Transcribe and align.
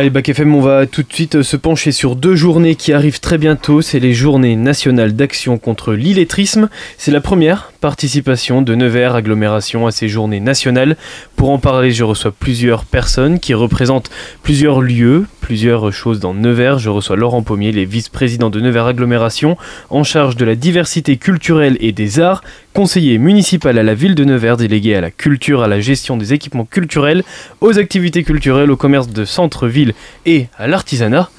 Allez, 0.00 0.08
Bac 0.08 0.30
FM, 0.30 0.54
on 0.54 0.62
va 0.62 0.86
tout 0.86 1.02
de 1.02 1.12
suite 1.12 1.34
euh, 1.34 1.42
se 1.42 1.58
pencher 1.58 1.92
sur 1.92 2.16
deux 2.16 2.34
journées 2.34 2.74
qui 2.74 2.94
arrivent 2.94 3.20
très 3.20 3.36
bientôt. 3.36 3.82
C'est 3.82 4.00
les 4.00 4.14
journées 4.14 4.56
nationales 4.56 5.12
d'action 5.12 5.58
contre 5.58 5.92
l'illettrisme. 5.92 6.70
C'est 6.96 7.10
la 7.10 7.20
première 7.20 7.70
participation 7.82 8.62
de 8.62 8.74
Nevers 8.74 9.14
agglomération 9.14 9.86
à 9.86 9.90
ces 9.90 10.08
journées 10.08 10.40
nationales. 10.40 10.96
Pour 11.36 11.50
en 11.50 11.58
parler, 11.58 11.90
je 11.90 12.02
reçois 12.02 12.32
plusieurs 12.32 12.86
personnes 12.86 13.40
qui 13.40 13.52
représentent 13.52 14.10
plusieurs 14.42 14.80
lieux, 14.80 15.26
plusieurs 15.42 15.92
choses 15.92 16.18
dans 16.18 16.32
Nevers. 16.32 16.78
Je 16.78 16.88
reçois 16.88 17.16
Laurent 17.16 17.42
Pommier, 17.42 17.70
les 17.70 17.84
vice-présidents 17.84 18.48
de 18.48 18.60
Nevers 18.60 18.86
agglomération, 18.86 19.58
en 19.90 20.02
charge 20.02 20.34
de 20.34 20.46
la 20.46 20.54
diversité 20.54 21.18
culturelle 21.18 21.76
et 21.80 21.92
des 21.92 22.20
arts, 22.20 22.42
conseiller 22.74 23.18
municipal 23.18 23.78
à 23.78 23.82
la 23.82 23.94
ville 23.94 24.14
de 24.14 24.24
Nevers, 24.24 24.56
délégué 24.56 24.94
à 24.94 25.00
la 25.00 25.10
culture, 25.10 25.62
à 25.62 25.68
la 25.68 25.80
gestion 25.80 26.16
des 26.16 26.32
équipements 26.32 26.64
culturels, 26.64 27.24
aux 27.60 27.78
activités 27.78 28.24
culturelles, 28.24 28.70
au 28.70 28.76
commerce 28.76 29.08
de 29.08 29.24
centre-ville 29.24 29.94
et 30.26 30.48
à 30.58 30.66
l'artisanat. 30.66 31.30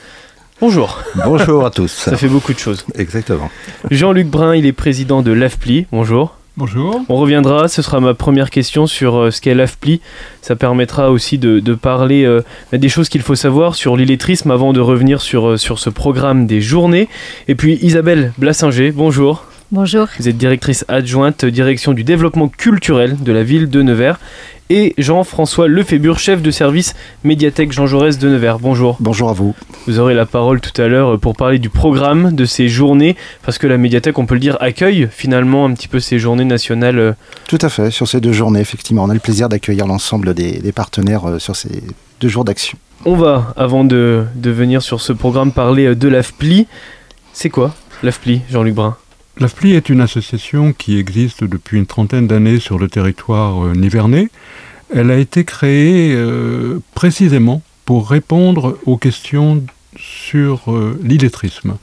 Bonjour. 0.60 1.00
Bonjour 1.26 1.66
à 1.66 1.72
tous. 1.72 1.92
Ça 1.92 2.18
fait 2.18 2.28
beaucoup 2.28 2.54
de 2.54 2.60
choses. 2.60 2.86
Exactement. 2.96 3.50
Jean-Luc 3.90 4.28
Brun, 4.28 4.56
il 4.56 4.66
est 4.66 4.74
président 4.74 5.24
de 5.24 5.32
l'AFPLI. 5.32 5.88
Bonjour. 5.92 6.38
Bonjour. 6.58 7.02
On 7.08 7.16
reviendra, 7.16 7.68
ce 7.70 7.82
sera 7.82 8.02
ma 8.02 8.14
première 8.14 8.50
question 8.50 8.86
sur 8.86 9.18
euh, 9.18 9.32
ce 9.32 9.40
qu'est 9.40 9.56
l'AFPLI. 9.56 10.02
Ça 10.42 10.56
permettra 10.56 11.10
aussi 11.10 11.38
de, 11.38 11.74
parler 11.74 12.26
euh, 12.26 12.44
des 12.74 12.90
choses 12.90 13.10
qu'il 13.10 13.22
faut 13.22 13.36
savoir 13.36 13.74
sur 13.74 13.96
l'illettrisme 13.96 14.52
avant 14.52 14.74
de 14.74 14.82
revenir 14.82 15.22
sur, 15.22 15.52
euh, 15.52 15.58
sur 15.58 15.80
ce 15.80 15.90
programme 15.90 16.46
des 16.46 16.62
journées. 16.62 17.08
Et 17.48 17.56
puis 17.56 17.80
Isabelle 17.82 18.34
Blassinger, 18.38 18.92
bonjour. 18.92 19.46
Bonjour. 19.74 20.08
Vous 20.20 20.28
êtes 20.28 20.38
directrice 20.38 20.84
adjointe 20.90 21.46
direction 21.46 21.94
du 21.94 22.04
développement 22.04 22.50
culturel 22.50 23.16
de 23.18 23.32
la 23.32 23.42
ville 23.42 23.70
de 23.70 23.82
Nevers. 23.82 24.20
Et 24.70 24.94
Jean-François 24.98 25.70
Lefébure, 25.70 26.20
chef 26.20 26.42
de 26.42 26.52
service 26.52 26.94
médiathèque 27.24 27.72
Jean 27.72 27.88
Jaurès 27.88 28.20
de 28.20 28.28
Nevers. 28.28 28.60
Bonjour. 28.60 28.98
Bonjour 29.00 29.30
à 29.30 29.34
vous. 29.34 29.56
Vous 29.88 29.98
aurez 29.98 30.14
la 30.14 30.26
parole 30.26 30.60
tout 30.60 30.82
à 30.82 30.90
l'heure 30.90 31.18
pour 31.18 31.38
parler 31.38 31.58
du 31.58 31.70
programme 31.70 32.36
de 32.36 32.44
ces 32.44 32.68
journées, 32.68 33.16
parce 33.46 33.58
que 33.58 33.66
la 33.66 33.78
médiathèque, 33.78 34.20
on 34.20 34.26
peut 34.26 34.34
le 34.34 34.42
dire, 34.42 34.58
accueille 34.60 35.08
finalement 35.10 35.64
un 35.64 35.74
petit 35.74 35.88
peu 35.88 36.02
ces 36.02 36.20
journées 36.20 36.44
nationales. 36.44 37.16
Tout 37.48 37.60
à 37.62 37.70
fait, 37.70 37.92
sur 37.92 38.10
ces 38.10 38.20
deux 38.20 38.34
journées, 38.34 38.60
effectivement. 38.60 39.06
On 39.06 39.10
a 39.10 39.14
le 39.14 39.22
plaisir 39.22 39.48
d'accueillir 39.48 39.88
l'ensemble 39.88 40.34
des, 40.34 40.74
partenaires 40.74 41.30
euh, 41.30 41.40
sur 41.40 41.56
ces 41.56 41.82
deux 42.20 42.28
jours 42.28 42.44
d'action. 42.44 42.78
On 43.06 43.16
va, 43.16 43.54
avant 43.56 43.86
de, 43.86 44.26
de 44.36 44.52
venir 44.52 44.82
sur 44.82 45.00
ce 45.00 45.14
programme, 45.14 45.54
parler 45.54 45.86
euh, 45.86 45.96
de 45.96 46.10
l'AFPLI. 46.10 46.68
C'est 47.32 47.50
quoi 47.50 47.74
l'AFPLI, 48.04 48.42
Jean-Luc 48.50 48.76
Brun? 48.76 48.98
L'AFPLI 49.42 49.74
est 49.74 49.90
une 49.90 50.02
association 50.02 50.72
qui 50.72 51.00
existe 51.00 51.44
depuis 51.44 51.80
une 51.80 51.88
trentaine 51.88 52.28
d'années 52.28 52.60
sur 52.60 52.78
le 52.78 52.88
territoire 52.88 53.66
euh, 53.66 53.74
nivernais. 53.74 54.30
Elle 54.94 55.10
a 55.10 55.18
été 55.18 55.46
créée 55.46 56.14
euh, 56.14 56.78
précisément 56.94 57.64
pour 57.86 58.08
répondre 58.08 58.78
aux 58.86 58.98
questions 58.98 59.64
sur 59.98 60.72
euh, 60.72 60.96
l'illettrisme. 61.02 61.78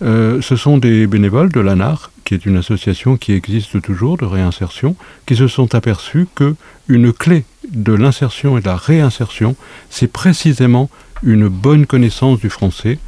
ce 0.00 0.56
sont 0.56 0.78
des 0.78 1.06
bénévoles 1.06 1.52
de 1.52 1.60
l'ANAR, 1.60 2.10
qui 2.24 2.32
est 2.32 2.46
une 2.46 2.56
association 2.56 3.18
qui 3.18 3.32
existe 3.34 3.82
toujours 3.82 4.16
de 4.16 4.24
réinsertion, 4.24 4.96
qui 5.26 5.36
se 5.36 5.46
sont 5.46 5.74
aperçus 5.74 6.26
que 6.34 6.56
une 6.88 7.12
clé 7.12 7.44
de 7.70 7.92
l'insertion 7.92 8.56
et 8.56 8.62
de 8.62 8.66
la 8.66 8.76
réinsertion, 8.76 9.56
c'est 9.90 10.10
précisément 10.10 10.88
une 11.22 11.48
bonne 11.48 11.84
connaissance 11.84 12.40
du 12.40 12.48
français 12.48 12.98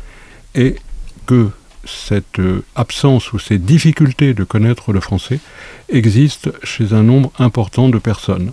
et 0.54 0.76
que 1.24 1.50
cette 1.90 2.38
euh, 2.38 2.64
absence 2.74 3.32
ou 3.32 3.38
ces 3.38 3.58
difficultés 3.58 4.34
de 4.34 4.44
connaître 4.44 4.92
le 4.92 5.00
français 5.00 5.40
existent 5.88 6.50
chez 6.62 6.92
un 6.92 7.02
nombre 7.02 7.32
important 7.38 7.88
de 7.88 7.98
personnes. 7.98 8.52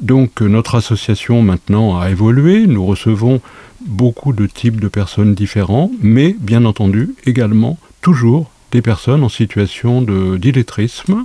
Donc 0.00 0.42
euh, 0.42 0.48
notre 0.48 0.74
association 0.74 1.42
maintenant 1.42 1.98
a 1.98 2.10
évolué, 2.10 2.66
nous 2.66 2.84
recevons 2.84 3.40
beaucoup 3.86 4.32
de 4.32 4.46
types 4.46 4.80
de 4.80 4.88
personnes 4.88 5.34
différents, 5.34 5.90
mais 6.02 6.34
bien 6.38 6.64
entendu 6.64 7.14
également 7.26 7.78
toujours 8.00 8.50
des 8.72 8.82
personnes 8.82 9.22
en 9.22 9.28
situation 9.28 10.02
d'illettrisme 10.02 11.24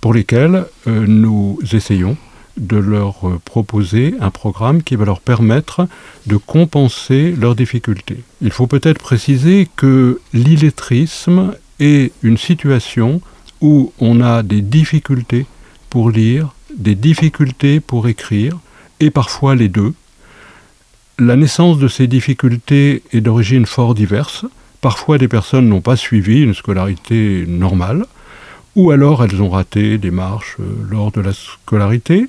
pour 0.00 0.12
lesquelles 0.12 0.66
euh, 0.86 1.06
nous 1.06 1.58
essayons 1.72 2.16
de 2.56 2.76
leur 2.76 3.28
euh, 3.28 3.40
proposer 3.44 4.14
un 4.20 4.30
programme 4.30 4.82
qui 4.82 4.96
va 4.96 5.04
leur 5.04 5.20
permettre 5.20 5.88
de 6.26 6.36
compenser 6.36 7.32
leurs 7.32 7.54
difficultés. 7.54 8.22
Il 8.40 8.50
faut 8.50 8.66
peut-être 8.66 8.98
préciser 8.98 9.68
que 9.76 10.20
l'illettrisme 10.32 11.54
est 11.80 12.12
une 12.22 12.38
situation 12.38 13.20
où 13.60 13.92
on 14.00 14.20
a 14.20 14.42
des 14.42 14.60
difficultés 14.60 15.46
pour 15.88 16.10
lire, 16.10 16.54
des 16.76 16.94
difficultés 16.94 17.80
pour 17.80 18.08
écrire, 18.08 18.58
et 19.00 19.10
parfois 19.10 19.54
les 19.54 19.68
deux. 19.68 19.94
La 21.18 21.36
naissance 21.36 21.78
de 21.78 21.88
ces 21.88 22.06
difficultés 22.06 23.02
est 23.12 23.20
d'origine 23.20 23.66
fort 23.66 23.94
diverse. 23.94 24.44
Parfois 24.80 25.18
des 25.18 25.28
personnes 25.28 25.68
n'ont 25.68 25.80
pas 25.80 25.96
suivi 25.96 26.42
une 26.42 26.54
scolarité 26.54 27.44
normale, 27.46 28.06
ou 28.74 28.90
alors 28.90 29.22
elles 29.22 29.40
ont 29.42 29.50
raté 29.50 29.98
des 29.98 30.10
marches 30.10 30.56
euh, 30.60 30.64
lors 30.90 31.12
de 31.12 31.20
la 31.20 31.32
scolarité, 31.32 32.28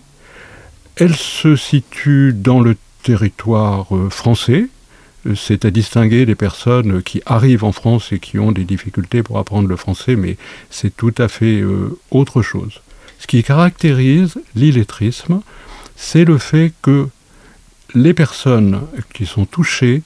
elle 0.95 1.15
se 1.15 1.55
situe 1.55 2.33
dans 2.33 2.59
le 2.59 2.77
territoire 3.03 3.95
euh, 3.95 4.09
français, 4.09 4.67
c'est 5.35 5.63
à 5.63 5.71
distinguer 5.71 6.25
des 6.25 6.35
personnes 6.35 7.01
qui 7.01 7.21
arrivent 7.25 7.63
en 7.63 7.71
France 7.71 8.11
et 8.11 8.19
qui 8.19 8.39
ont 8.39 8.51
des 8.51 8.65
difficultés 8.65 9.23
pour 9.23 9.39
apprendre 9.39 9.69
le 9.69 9.77
français, 9.77 10.15
mais 10.15 10.37
c'est 10.69 10.95
tout 10.95 11.15
à 11.17 11.27
fait 11.27 11.61
euh, 11.61 11.97
autre 12.11 12.41
chose. 12.41 12.81
Ce 13.19 13.27
qui 13.27 13.41
caractérise 13.41 14.35
l'illettrisme, 14.53 15.41
c'est 15.95 16.25
le 16.25 16.37
fait 16.37 16.73
que 16.81 17.07
les 17.95 18.13
personnes 18.13 18.81
qui 19.13 19.25
sont 19.25 19.45
touchées 19.45 20.01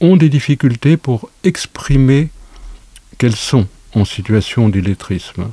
ont 0.00 0.16
des 0.16 0.28
difficultés 0.28 0.96
pour 0.96 1.30
exprimer 1.44 2.30
qu'elles 3.18 3.36
sont 3.36 3.68
en 3.94 4.04
situation 4.04 4.68
d'illettrisme. 4.68 5.50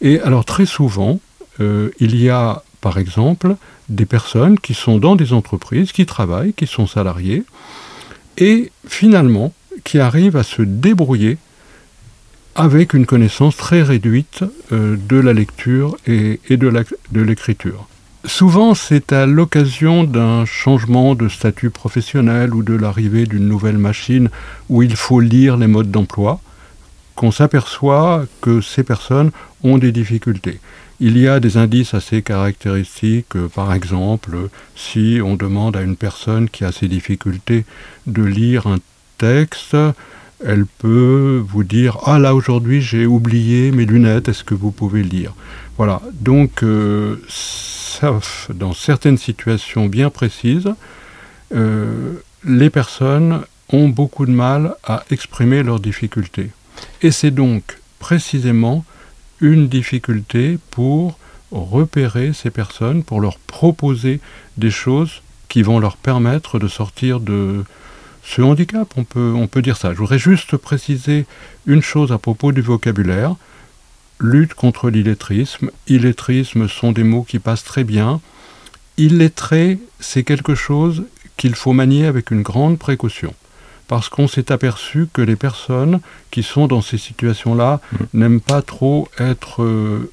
Et 0.00 0.20
alors 0.20 0.44
très 0.44 0.66
souvent, 0.66 1.20
euh, 1.60 1.90
il 2.00 2.16
y 2.16 2.28
a 2.28 2.62
par 2.80 2.98
exemple 2.98 3.56
des 3.88 4.06
personnes 4.06 4.58
qui 4.58 4.74
sont 4.74 4.98
dans 4.98 5.16
des 5.16 5.32
entreprises, 5.32 5.92
qui 5.92 6.06
travaillent, 6.06 6.52
qui 6.52 6.66
sont 6.66 6.86
salariés, 6.86 7.44
et 8.36 8.70
finalement 8.86 9.52
qui 9.84 9.98
arrivent 9.98 10.36
à 10.36 10.42
se 10.42 10.62
débrouiller 10.62 11.38
avec 12.54 12.92
une 12.92 13.06
connaissance 13.06 13.56
très 13.56 13.82
réduite 13.82 14.44
euh, 14.72 14.96
de 15.08 15.16
la 15.16 15.32
lecture 15.32 15.96
et, 16.06 16.40
de 16.50 17.20
l'écriture. 17.20 17.86
Souvent, 18.24 18.74
c'est 18.74 19.12
à 19.12 19.26
l'occasion 19.26 20.02
d'un 20.02 20.44
changement 20.44 21.14
de 21.14 21.28
statut 21.28 21.70
professionnel 21.70 22.52
ou 22.52 22.64
de 22.64 22.74
l'arrivée 22.74 23.26
d'une 23.26 23.46
nouvelle 23.46 23.78
machine 23.78 24.28
où 24.68 24.82
il 24.82 24.96
faut 24.96 25.20
lire 25.20 25.56
les 25.56 25.68
modes 25.68 25.92
d'emploi 25.92 26.40
qu'on 27.14 27.30
s'aperçoit 27.30 28.24
que 28.40 28.60
ces 28.60 28.82
personnes 28.82 29.30
ont 29.62 29.78
des 29.78 29.92
difficultés. 29.92 30.60
Il 31.00 31.16
y 31.16 31.28
a 31.28 31.38
des 31.38 31.56
indices 31.56 31.94
assez 31.94 32.22
caractéristiques, 32.22 33.36
euh, 33.36 33.48
par 33.48 33.72
exemple, 33.72 34.48
si 34.74 35.20
on 35.24 35.36
demande 35.36 35.76
à 35.76 35.82
une 35.82 35.96
personne 35.96 36.50
qui 36.50 36.64
a 36.64 36.72
ces 36.72 36.88
difficultés 36.88 37.64
de 38.08 38.24
lire 38.24 38.66
un 38.66 38.78
texte, 39.16 39.76
elle 40.44 40.66
peut 40.66 41.40
vous 41.46 41.62
dire 41.62 41.98
Ah 42.04 42.18
là 42.18 42.34
aujourd'hui 42.34 42.80
j'ai 42.80 43.06
oublié 43.06 43.70
mes 43.70 43.84
lunettes, 43.84 44.28
est-ce 44.28 44.42
que 44.42 44.54
vous 44.54 44.72
pouvez 44.72 45.04
lire? 45.04 45.34
Voilà, 45.76 46.02
donc 46.20 46.64
euh, 46.64 47.16
dans 48.54 48.72
certaines 48.72 49.18
situations 49.18 49.86
bien 49.86 50.10
précises, 50.10 50.72
euh, 51.54 52.14
les 52.44 52.70
personnes 52.70 53.42
ont 53.70 53.88
beaucoup 53.88 54.26
de 54.26 54.32
mal 54.32 54.74
à 54.84 55.04
exprimer 55.10 55.62
leurs 55.62 55.80
difficultés. 55.80 56.50
Et 57.02 57.12
c'est 57.12 57.30
donc 57.30 57.78
précisément 58.00 58.84
une 59.40 59.68
difficulté 59.68 60.58
pour 60.70 61.18
repérer 61.50 62.32
ces 62.32 62.50
personnes, 62.50 63.02
pour 63.02 63.20
leur 63.20 63.38
proposer 63.38 64.20
des 64.56 64.70
choses 64.70 65.22
qui 65.48 65.62
vont 65.62 65.78
leur 65.78 65.96
permettre 65.96 66.58
de 66.58 66.68
sortir 66.68 67.20
de 67.20 67.64
ce 68.22 68.42
handicap, 68.42 68.92
on 68.96 69.04
peut, 69.46 69.62
dire 69.62 69.78
ça. 69.78 69.94
Je 69.94 69.98
voudrais 69.98 70.18
juste 70.18 70.56
préciser 70.58 71.24
une 71.66 71.80
chose 71.80 72.12
à 72.12 72.18
propos 72.18 72.52
du 72.52 72.60
vocabulaire. 72.60 73.36
Lutte 74.20 74.52
contre 74.52 74.90
l'illettrisme. 74.90 75.70
Illettrisme 75.86 76.68
sont 76.68 76.92
des 76.92 77.04
mots 77.04 77.22
qui 77.22 77.38
passent 77.38 77.64
très 77.64 77.84
bien. 77.84 78.20
Illettré, 78.98 79.78
c'est 80.00 80.24
quelque 80.24 80.54
chose 80.54 81.04
qu'il 81.38 81.54
faut 81.54 81.72
manier 81.72 82.04
avec 82.04 82.30
une 82.30 82.42
grande 82.42 82.78
précaution 82.78 83.32
parce 83.88 84.08
qu'on 84.08 84.28
s'est 84.28 84.52
aperçu 84.52 85.08
que 85.12 85.22
les 85.22 85.34
personnes 85.34 86.00
qui 86.30 86.42
sont 86.42 86.68
dans 86.68 86.82
ces 86.82 86.98
situations-là 86.98 87.80
mm. 87.90 87.96
n'aiment 88.14 88.40
pas 88.40 88.62
trop 88.62 89.08
être 89.18 89.62
euh, 89.62 90.10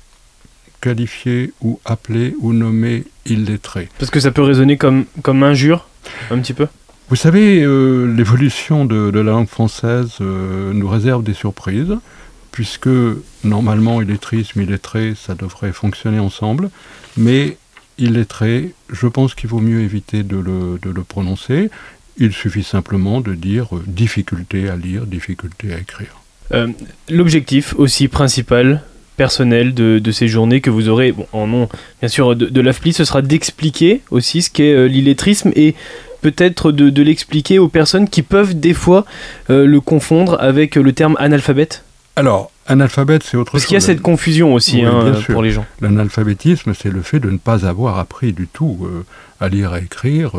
qualifiées 0.81 1.53
ou 1.61 1.79
appelées 1.85 2.33
ou 2.39 2.53
nommées 2.53 3.03
illettrées. 3.25 3.89
Parce 3.99 4.09
que 4.09 4.19
ça 4.19 4.31
peut 4.31 4.41
résonner 4.41 4.77
comme, 4.77 5.05
comme 5.21 5.43
injure, 5.43 5.87
un 6.31 6.39
petit 6.39 6.53
peu? 6.53 6.67
Vous 7.09 7.15
savez, 7.15 7.61
euh, 7.61 8.05
l'évolution 8.05 8.85
de, 8.85 9.11
la 9.11 9.23
langue 9.23 9.47
française 9.47 10.13
euh, 10.21 10.73
nous 10.73 10.87
réserve 10.87 11.23
des 11.23 11.33
surprises, 11.33 11.95
puisque 12.51 12.89
normalement 13.43 14.01
illettrisme, 14.01 14.61
illettré, 14.61 15.13
ça 15.15 15.35
devrait 15.35 15.71
fonctionner 15.71 16.19
ensemble, 16.19 16.69
mais 17.17 17.57
illettré, 17.97 18.73
je 18.91 19.07
pense 19.07 19.35
qu'il 19.35 19.49
vaut 19.49 19.59
mieux 19.59 19.81
éviter 19.81 20.23
de 20.23 20.37
le, 20.37 20.79
de 20.81 20.89
le 20.89 21.03
prononcer 21.03 21.69
il 22.17 22.31
suffit 22.31 22.63
simplement 22.63 23.21
de 23.21 23.33
dire 23.33 23.67
difficulté 23.87 24.69
à 24.69 24.75
lire, 24.75 25.05
difficulté 25.05 25.73
à 25.73 25.79
écrire. 25.79 26.21
L'objectif 27.09 27.73
aussi 27.77 28.07
principal 28.07 28.81
personnel 29.17 29.73
de, 29.73 30.11
ces 30.11 30.27
journées 30.27 30.61
que 30.61 30.69
vous 30.69 30.89
aurez 30.89 31.13
en 31.31 31.47
nom 31.47 31.69
bien 32.01 32.09
sûr 32.09 32.35
de, 32.35 32.45
de 32.45 32.61
l'AFPLI, 32.61 32.93
ce 32.93 33.05
sera 33.05 33.21
d'expliquer 33.21 34.01
aussi 34.11 34.41
ce 34.41 34.49
qu'est 34.49 34.87
l'illettrisme 34.87 35.51
et 35.55 35.73
peut-être 36.21 36.71
de, 36.71 37.01
l'expliquer 37.01 37.59
aux 37.59 37.67
personnes 37.67 38.09
qui 38.09 38.21
peuvent 38.21 38.59
des 38.59 38.73
fois 38.73 39.05
le 39.49 39.79
confondre 39.79 40.37
avec 40.39 40.75
le 40.75 40.91
terme 40.91 41.15
analphabète 41.19 41.83
Alors, 42.15 42.51
analphabète, 42.67 43.23
c'est 43.23 43.37
autre 43.37 43.51
chose. 43.51 43.61
Parce 43.61 43.65
qu'il 43.65 43.75
y 43.75 43.77
a 43.77 43.81
cette 43.81 44.01
confusion 44.01 44.53
aussi 44.53 44.83
hein, 44.83 45.13
pour 45.29 45.43
les 45.43 45.51
gens. 45.51 45.65
L'analphabétisme, 45.81 46.73
c'est 46.73 46.89
le 46.89 47.01
fait 47.01 47.19
de 47.19 47.29
ne 47.29 47.37
pas 47.37 47.65
avoir 47.65 47.99
appris 47.99 48.33
du 48.33 48.47
tout 48.47 48.87
à 49.39 49.49
lire 49.49 49.75
et 49.75 49.83
écrire. 49.83 50.31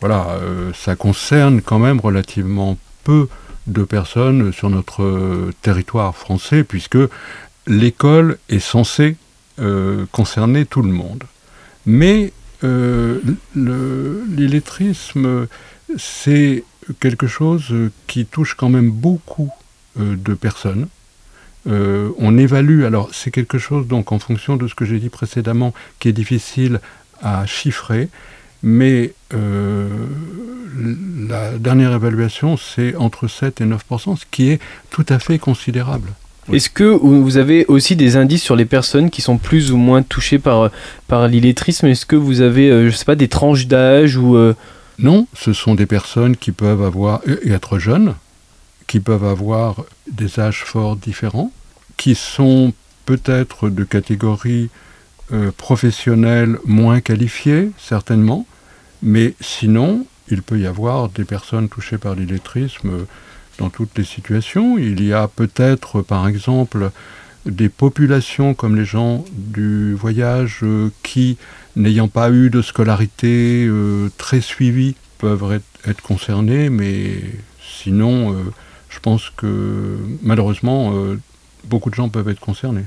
Voilà, 0.00 0.38
ça 0.74 0.96
concerne 0.96 1.60
quand 1.60 1.78
même 1.78 2.00
relativement 2.00 2.78
peu 3.04 3.28
de 3.66 3.82
personnes 3.84 4.52
sur 4.52 4.70
notre 4.70 5.50
territoire 5.62 6.16
français, 6.16 6.64
puisque 6.64 6.98
l'école 7.66 8.38
est 8.48 8.58
censée 8.58 9.16
euh, 9.60 10.06
concerner 10.10 10.64
tout 10.64 10.82
le 10.82 10.90
monde. 10.90 11.24
Mais 11.84 12.32
euh, 12.64 13.20
l'illettrisme, 13.54 15.46
c'est 15.98 16.64
quelque 16.98 17.26
chose 17.26 17.74
qui 18.06 18.24
touche 18.24 18.54
quand 18.54 18.70
même 18.70 18.90
beaucoup 18.90 19.50
euh, 19.98 20.16
de 20.16 20.34
personnes. 20.34 20.88
on 21.66 22.38
évalue, 22.38 22.84
alors 22.84 23.10
c'est 23.12 23.30
quelque 23.30 23.58
chose 23.58 23.86
donc 23.86 24.12
en 24.12 24.18
fonction 24.18 24.56
de 24.56 24.66
ce 24.66 24.74
que 24.74 24.86
j'ai 24.86 24.98
dit 24.98 25.10
précédemment 25.10 25.74
qui 25.98 26.08
est 26.08 26.12
difficile 26.12 26.80
à 27.20 27.44
chiffrer, 27.44 28.08
mais 28.62 29.12
la 31.28 31.58
dernière 31.58 31.92
évaluation 31.92 32.56
c'est 32.56 32.96
entre 32.96 33.28
7 33.28 33.60
et 33.60 33.64
9 33.64 33.84
ce 33.98 34.24
qui 34.30 34.50
est 34.50 34.60
tout 34.90 35.06
à 35.08 35.18
fait 35.18 35.38
considérable. 35.38 36.10
Est-ce 36.52 36.70
que 36.70 36.84
vous 36.84 37.36
avez 37.36 37.64
aussi 37.66 37.94
des 37.94 38.16
indices 38.16 38.42
sur 38.42 38.56
les 38.56 38.64
personnes 38.64 39.10
qui 39.10 39.22
sont 39.22 39.38
plus 39.38 39.70
ou 39.70 39.76
moins 39.76 40.02
touchées 40.02 40.38
par, 40.38 40.70
par 41.06 41.28
l'illettrisme? 41.28 41.86
Est-ce 41.86 42.06
que 42.06 42.16
vous 42.16 42.40
avez, 42.40 42.70
euh, 42.70 42.90
je 42.90 42.96
sais 42.96 43.04
pas, 43.04 43.14
des 43.14 43.28
tranches 43.28 43.66
d'âge 43.66 44.16
ou 44.16 44.36
euh, 44.36 44.54
Non, 44.98 45.28
ce 45.34 45.52
sont 45.52 45.74
des 45.76 45.86
personnes 45.86 46.36
qui 46.36 46.50
peuvent 46.50 46.82
avoir, 46.82 47.20
et 47.44 47.52
être 47.52 47.78
jeunes, 47.78 48.14
qui 48.88 48.98
peuvent 48.98 49.24
avoir 49.24 49.84
des 50.10 50.40
âges 50.40 50.64
forts 50.64 50.96
différents, 50.96 51.52
qui 51.96 52.16
sont 52.16 52.72
peut-être 53.06 53.68
de 53.68 53.84
catégories 53.84 54.70
euh, 55.32 55.52
professionnelles 55.56 56.58
moins 56.64 57.00
qualifiées, 57.00 57.70
certainement, 57.78 58.46
mais 59.02 59.34
sinon, 59.40 60.06
il 60.28 60.42
peut 60.42 60.58
y 60.58 60.66
avoir 60.66 61.08
des 61.08 61.24
personnes 61.24 61.68
touchées 61.68 61.98
par 61.98 62.14
l'illettrisme 62.14 63.06
dans 63.58 63.70
toutes 63.70 63.96
les 63.96 64.04
situations. 64.04 64.76
Il 64.76 65.04
y 65.04 65.12
a 65.12 65.28
peut-être, 65.28 66.02
par 66.02 66.26
exemple, 66.26 66.90
des 67.46 67.68
populations 67.68 68.54
comme 68.54 68.76
les 68.76 68.84
gens 68.84 69.24
du 69.32 69.94
voyage 69.94 70.60
euh, 70.62 70.90
qui, 71.02 71.38
n'ayant 71.76 72.08
pas 72.08 72.30
eu 72.30 72.50
de 72.50 72.60
scolarité 72.60 73.66
euh, 73.68 74.10
très 74.18 74.40
suivie, 74.40 74.96
peuvent 75.18 75.60
être, 75.86 76.02
concernés, 76.02 76.70
mais 76.70 77.22
sinon, 77.60 78.34
je 78.88 78.98
pense 79.00 79.30
que 79.36 79.98
malheureusement, 80.22 80.94
beaucoup 81.64 81.90
de 81.90 81.94
gens 81.94 82.08
peuvent 82.08 82.28
être 82.28 82.40
concernés. 82.40 82.84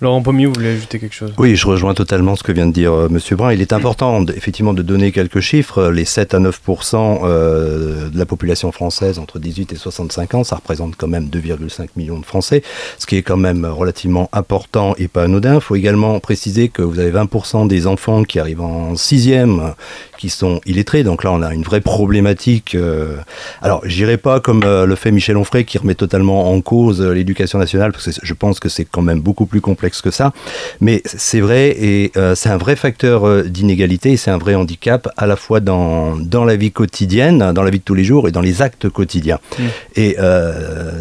Laurent 0.00 0.22
Pommier, 0.22 0.46
vous 0.46 0.52
voulez 0.52 0.76
ajouter 0.76 1.00
quelque 1.00 1.14
chose? 1.14 1.32
Oui, 1.38 1.56
je 1.56 1.66
rejoins 1.66 1.92
totalement 1.92 2.36
ce 2.36 2.44
que 2.44 2.52
vient 2.52 2.68
de 2.68 2.72
dire 2.72 2.92
euh, 2.92 3.08
M. 3.10 3.18
Brun. 3.36 3.52
Il 3.52 3.60
est 3.60 3.72
important 3.72 4.24
effectivement 4.28 4.72
de 4.72 4.82
donner 4.82 5.10
quelques 5.10 5.40
chiffres. 5.40 5.88
Les 5.88 6.04
7 6.04 6.34
à 6.34 6.38
9% 6.38 7.18
euh, 7.24 8.08
de 8.08 8.16
la 8.16 8.24
population 8.24 8.70
française 8.70 9.18
entre 9.18 9.40
18 9.40 9.72
et 9.72 9.76
65 9.76 10.34
ans, 10.34 10.44
ça 10.44 10.54
représente 10.54 10.94
quand 10.94 11.08
même 11.08 11.24
2,5 11.26 11.88
millions 11.96 12.20
de 12.20 12.24
Français, 12.24 12.62
ce 12.96 13.06
qui 13.06 13.16
est 13.16 13.22
quand 13.22 13.36
même 13.36 13.64
relativement 13.64 14.28
important 14.32 14.94
et 14.98 15.08
pas 15.08 15.24
anodin. 15.24 15.56
Il 15.56 15.60
faut 15.60 15.74
également 15.74 16.20
préciser 16.20 16.68
que 16.68 16.82
vous 16.82 17.00
avez 17.00 17.10
20% 17.10 17.66
des 17.66 17.88
enfants 17.88 18.22
qui 18.22 18.38
arrivent 18.38 18.60
en 18.60 18.94
sixième 18.94 19.74
qui 20.16 20.28
sont 20.28 20.60
illettrés. 20.64 21.02
Donc 21.02 21.24
là, 21.24 21.32
on 21.32 21.42
a 21.42 21.52
une 21.52 21.64
vraie 21.64 21.80
problématique. 21.80 22.76
Euh, 22.76 23.16
alors, 23.62 23.82
j'irai 23.84 24.16
pas 24.16 24.38
comme 24.38 24.60
le 24.62 24.94
fait 24.94 25.10
Michel 25.10 25.36
Onfray 25.36 25.64
qui 25.64 25.76
remet 25.76 25.96
totalement 25.96 26.52
en 26.52 26.60
cause 26.60 27.02
l'éducation 27.02 27.58
nationale, 27.58 27.90
parce 27.90 28.04
que 28.04 28.10
je 28.22 28.34
pense 28.34 28.60
que 28.60 28.68
c'est 28.68 28.84
quand 28.84 29.02
même 29.02 29.20
beaucoup 29.20 29.46
plus 29.46 29.60
complexe 29.60 29.87
que 30.02 30.10
ça. 30.10 30.32
Mais 30.80 31.02
c'est 31.04 31.40
vrai 31.40 31.68
et 31.70 32.12
euh, 32.16 32.34
c'est 32.34 32.48
un 32.48 32.56
vrai 32.56 32.76
facteur 32.76 33.26
euh, 33.26 33.42
d'inégalité 33.42 34.12
et 34.12 34.16
c'est 34.16 34.30
un 34.30 34.38
vrai 34.38 34.54
handicap 34.54 35.08
à 35.16 35.26
la 35.26 35.36
fois 35.36 35.60
dans, 35.60 36.16
dans 36.16 36.44
la 36.44 36.56
vie 36.56 36.72
quotidienne, 36.72 37.52
dans 37.52 37.62
la 37.62 37.70
vie 37.70 37.78
de 37.78 37.84
tous 37.84 37.94
les 37.94 38.04
jours 38.04 38.28
et 38.28 38.32
dans 38.32 38.40
les 38.40 38.62
actes 38.62 38.88
quotidiens. 38.88 39.38
Mmh. 39.58 39.62
Et 39.96 40.16
euh, 40.18 40.92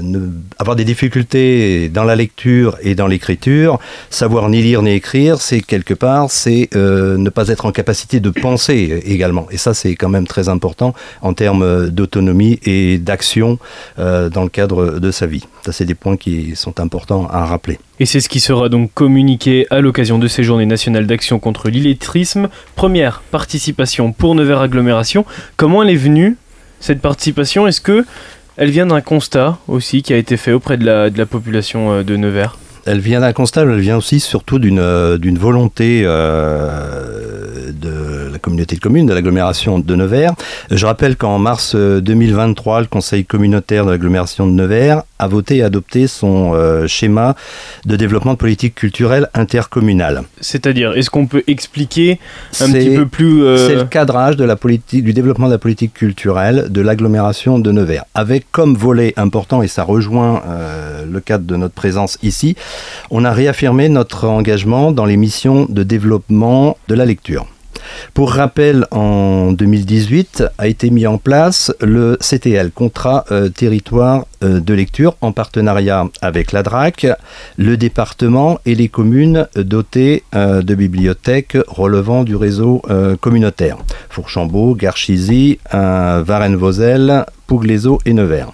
avoir 0.60 0.76
des 0.76 0.86
difficultés 0.86 1.90
dans 1.90 2.04
la 2.04 2.16
lecture 2.16 2.78
et 2.82 2.96
dans 2.96 3.08
l'écriture, 3.08 3.80
savoir 4.10 4.50
ni 4.50 4.62
lire 4.62 4.82
ni 4.82 4.92
écrire, 4.92 5.42
c'est 5.42 5.62
quelque 5.62 5.94
part, 5.94 6.32
c'est 6.32 6.70
ne 6.74 7.30
pas 7.30 7.50
être 7.50 7.66
en 7.66 7.72
capacité 7.72 8.20
de 8.20 8.30
penser 8.30 9.02
également. 9.06 9.48
Et 9.52 9.58
ça, 9.58 9.74
c'est 9.74 9.96
quand 9.96 10.10
même 10.10 10.28
très 10.28 10.50
important 10.50 10.94
en 11.22 11.34
termes 11.34 11.90
d'autonomie 11.90 12.60
et 12.64 12.98
d'action 12.98 13.60
dans 13.98 14.44
le 14.44 14.50
cadre 14.50 15.00
de 15.00 15.12
sa 15.12 15.26
vie. 15.26 15.46
Ça, 15.66 15.72
c'est 15.72 15.86
des 15.86 15.96
points 15.96 16.18
qui 16.18 16.56
sont 16.56 16.80
importants 16.80 17.28
à 17.28 17.46
rappeler. 17.46 17.80
Et 18.00 18.06
c'est 18.06 18.20
ce 18.20 18.30
qui 18.30 18.40
sera 18.40 18.70
donc 18.70 18.94
communiqué 18.94 19.66
à 19.72 19.82
l'occasion 19.82 20.20
de 20.20 20.28
ces 20.28 20.44
journées 20.44 20.68
nationales 20.68 21.08
d'action 21.08 21.40
contre 21.40 21.70
l'illettrisme. 21.70 22.50
Première 22.76 23.22
participation 23.32 24.12
pour 24.12 24.36
Nevers 24.36 24.62
Agglomération. 24.62 25.26
Comment 25.56 25.82
elle 25.82 25.90
est 25.90 25.96
venue, 25.96 26.38
cette 26.80 27.02
participation? 27.02 27.66
Est-ce 27.66 27.82
que 27.82 28.06
elle 28.56 28.70
vient 28.70 28.88
d'un 28.88 29.02
constat 29.02 29.58
aussi 29.68 30.04
qui 30.04 30.14
a 30.14 30.18
été 30.18 30.38
fait 30.38 30.52
auprès 30.52 30.78
de 30.78 30.86
la, 30.86 31.10
de 31.10 31.18
la 31.18 31.26
population 31.26 31.92
euh, 31.92 32.04
de 32.04 32.16
Nevers? 32.18 32.58
Elle 32.88 33.00
vient 33.00 33.20
d'un 33.20 33.34
constat, 33.34 33.64
elle 33.64 33.80
vient 33.80 33.98
aussi 33.98 34.20
surtout 34.20 34.60
d'une 34.60 34.80
euh, 34.80 35.18
volonté 35.38 36.04
euh, 36.06 37.72
de 37.72 38.32
la 38.32 38.40
communauté 38.40 38.76
de 38.78 38.82
communes, 38.82 39.06
de 39.06 39.14
l'agglomération 39.14 39.78
de 39.80 39.96
Nevers. 39.96 40.34
Je 40.72 40.86
rappelle 40.86 41.18
qu'en 41.18 41.38
mars 41.38 41.76
2023, 41.76 42.82
le 42.82 42.88
Conseil 42.88 43.26
communautaire 43.26 43.86
de 43.86 43.92
l'agglomération 43.92 44.48
de 44.48 44.52
Nevers 44.52 45.04
a 45.20 45.28
voté 45.28 45.58
et 45.58 45.64
adopté 45.64 46.08
son 46.08 46.54
euh, 46.54 46.88
schéma 46.88 47.36
de 47.86 47.96
développement 47.96 48.34
de 48.34 48.38
politique 48.38 48.76
culturelle 48.76 49.28
intercommunale. 49.34 50.24
C'est-à-dire, 50.40 50.96
est-ce 50.96 51.10
qu'on 51.10 51.28
peut 51.28 51.44
expliquer 51.48 52.20
un 52.62 52.72
petit 52.72 52.96
peu 52.96 53.06
plus 53.06 53.42
C'est 53.58 53.76
le 53.76 53.86
cadrage 53.86 54.38
de 54.38 54.46
la 54.46 54.56
politique, 54.56 55.04
du 55.04 55.14
développement 55.14 55.48
de 55.48 55.54
la 55.54 55.58
politique 55.58 55.94
culturelle 55.94 56.68
de 56.70 56.82
l'agglomération 56.82 57.60
de 57.60 57.72
Nevers, 57.72 58.06
avec 58.14 58.46
comme 58.52 58.76
volet 58.76 59.14
important, 59.18 59.62
et 59.62 59.68
ça 59.68 59.84
rejoint 59.84 60.42
le 61.12 61.20
cadre 61.20 61.46
de 61.46 61.56
notre 61.56 61.74
présence 61.74 62.18
ici, 62.22 62.56
on 63.12 63.26
a 63.26 63.32
réaffirmé 63.32 63.90
notre 63.90 64.28
engagement 64.28 64.92
dans 64.92 65.06
les 65.06 65.18
missions 65.18 65.66
de 65.70 65.84
développement 65.84 66.78
de 66.88 66.96
la 66.96 67.06
lecture. 67.06 67.48
Pour 68.14 68.32
rappel, 68.32 68.86
en 68.92 69.52
2018 69.52 70.44
a 70.58 70.68
été 70.68 70.90
mis 70.90 71.08
en 71.08 71.18
place 71.18 71.72
le 71.82 72.18
CTL, 72.22 72.72
Contrat 72.72 73.26
euh, 73.32 73.50
Territoire 73.50 74.26
euh, 74.44 74.60
de 74.60 74.74
Lecture, 74.74 75.16
en 75.22 75.32
partenariat 75.32 76.06
avec 76.22 76.52
la 76.52 76.64
DRAC, 76.64 77.08
le 77.58 77.78
département 77.78 78.60
et 78.66 78.76
les 78.76 78.90
communes 78.90 79.48
dotées 79.56 80.24
euh, 80.36 80.62
de 80.62 80.76
bibliothèques 80.76 81.58
relevant 81.68 82.24
du 82.24 82.36
réseau 82.36 82.82
communautaire. 83.22 83.78
Fourchambault, 84.10 84.76
Garchizy, 84.76 85.60
Varennes-Vauzelles, 85.72 87.26
Pouglézo 87.48 88.00
et 88.06 88.14
Nevers. 88.14 88.52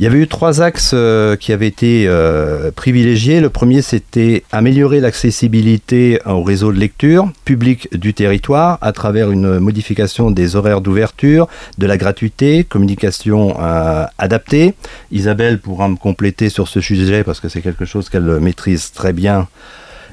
Il 0.00 0.02
y 0.02 0.06
avait 0.08 0.18
eu 0.18 0.26
trois 0.26 0.60
axes 0.60 0.90
euh, 0.92 1.36
qui 1.36 1.52
avaient 1.52 1.68
été 1.68 2.06
euh, 2.08 2.72
privilégiés. 2.72 3.40
Le 3.40 3.48
premier, 3.48 3.80
c'était 3.80 4.42
améliorer 4.50 4.98
l'accessibilité 4.98 6.18
au 6.26 6.42
réseau 6.42 6.72
de 6.72 6.78
lecture 6.80 7.30
public 7.44 7.88
du 7.96 8.12
territoire 8.12 8.78
à 8.80 8.90
travers 8.90 9.30
une 9.30 9.60
modification 9.60 10.32
des 10.32 10.56
horaires 10.56 10.80
d'ouverture, 10.80 11.46
de 11.78 11.86
la 11.86 11.96
gratuité, 11.96 12.64
communication 12.64 13.56
euh, 13.60 14.04
adaptée. 14.18 14.74
Isabelle 15.12 15.60
pourra 15.60 15.88
me 15.88 15.96
compléter 15.96 16.48
sur 16.48 16.66
ce 16.66 16.80
sujet 16.80 17.22
parce 17.22 17.38
que 17.38 17.48
c'est 17.48 17.62
quelque 17.62 17.84
chose 17.84 18.08
qu'elle 18.08 18.40
maîtrise 18.40 18.90
très 18.90 19.12
bien 19.12 19.46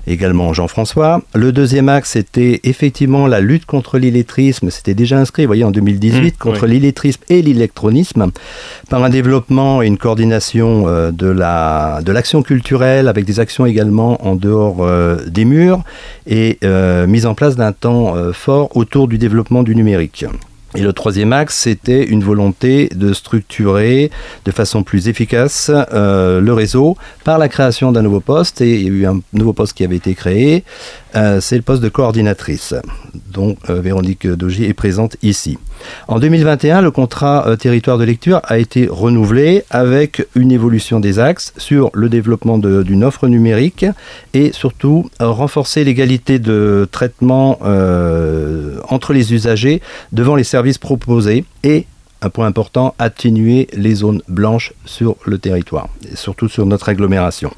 également 0.08 0.54
Jean-François. 0.54 1.22
Le 1.34 1.52
deuxième 1.52 1.90
axe, 1.90 2.12
c'était 2.12 2.60
effectivement 2.64 3.28
la 3.28 3.40
lutte 3.40 3.66
contre 3.66 3.98
l'illettrisme. 3.98 4.70
C'était 4.70 4.94
déjà 4.94 5.18
inscrit, 5.18 5.44
vous 5.44 5.50
voyez, 5.50 5.64
en 5.64 5.72
2018, 5.72 6.36
mmh, 6.36 6.38
contre 6.38 6.66
l'illettrisme 6.66 7.22
et 7.30 7.42
l'électronisme, 7.42 8.32
par 8.90 9.04
un 9.04 9.10
développement 9.10 9.82
et 9.82 9.88
une 9.88 9.98
coordination 9.98 10.88
euh, 10.88 11.12
de 11.12 11.28
l'action 11.28 12.40
la, 12.40 12.42
de 12.42 12.48
culturelle, 12.48 13.08
avec 13.08 13.26
des 13.26 13.40
actions 13.40 13.66
également 13.66 14.26
en 14.26 14.36
dehors 14.36 14.78
euh, 14.82 15.18
des 15.28 15.46
murs, 15.46 15.84
et 16.28 16.58
euh, 16.64 17.08
mise 17.08 17.26
en 17.26 17.34
place 17.34 17.56
d'un 17.56 17.72
temps 17.72 18.16
fort 18.34 18.76
autour 18.76 19.08
du 19.08 19.18
développement 19.18 19.64
du 19.64 19.76
numérique. 19.76 20.26
Et 20.76 20.82
le 20.82 20.94
troisième 20.94 21.34
axe, 21.34 21.58
c'était 21.58 22.06
une 22.06 22.24
volonté 22.24 22.90
de 22.96 23.12
structurer 23.12 24.10
de 24.46 24.52
façon 24.52 24.84
plus 24.84 25.10
efficace 25.10 25.70
euh, 25.70 26.40
le 26.40 26.54
réseau 26.54 26.96
par 27.26 27.38
la 27.38 27.50
création 27.50 27.92
d'un 27.92 28.02
nouveau 28.02 28.22
poste. 28.22 28.62
Et 28.62 28.76
il 28.76 28.84
y 28.84 28.88
a 28.88 28.90
eu 28.90 29.06
un 29.06 29.20
nouveau 29.34 29.52
poste 29.52 29.74
qui 29.74 29.84
avait 29.84 29.98
été 29.98 30.16
créé. 30.16 30.64
Euh, 31.18 31.42
c'est 31.42 31.58
le 31.58 31.62
poste 31.62 31.84
de 31.84 31.90
coordinatrice, 31.90 32.74
dont 33.34 33.58
euh, 33.70 33.82
Véronique 33.82 34.26
Dogy 34.26 34.64
est 34.64 34.74
présente 34.74 35.18
ici. 35.22 35.58
En 36.08 36.20
2021, 36.20 36.80
le 36.82 36.92
contrat 36.92 37.58
territoire 37.58 37.98
de 37.98 38.04
lecture 38.06 38.40
a 38.44 38.60
été 38.60 38.88
renouvelé 38.90 39.64
avec 39.72 40.26
une 40.36 40.52
évolution 40.52 41.00
des 41.00 41.18
axes 41.18 41.54
sur 41.58 41.90
le 41.94 42.08
développement 42.08 42.60
d'une 42.60 43.04
offre 43.04 43.28
numérique 43.28 43.88
et 44.36 44.52
surtout 44.54 45.10
renforcer 45.20 45.84
l'égalité 45.84 46.38
de 46.38 46.88
traitement 46.92 47.58
entre 48.90 49.14
les 49.14 49.34
usagers 49.34 49.82
devant 50.12 50.36
les 50.36 50.44
services 50.44 50.61
proposés 50.80 51.46
et 51.64 51.86
un 52.22 52.30
point 52.30 52.46
important, 52.46 52.94
atténuer 53.00 53.68
les 53.74 53.96
zones 53.96 54.22
blanches 54.28 54.74
sur 54.86 55.16
le 55.26 55.40
territoire, 55.40 55.90
et 56.12 56.16
surtout 56.16 56.48
sur 56.48 56.66
notre 56.68 56.90
agglomération, 56.90 57.52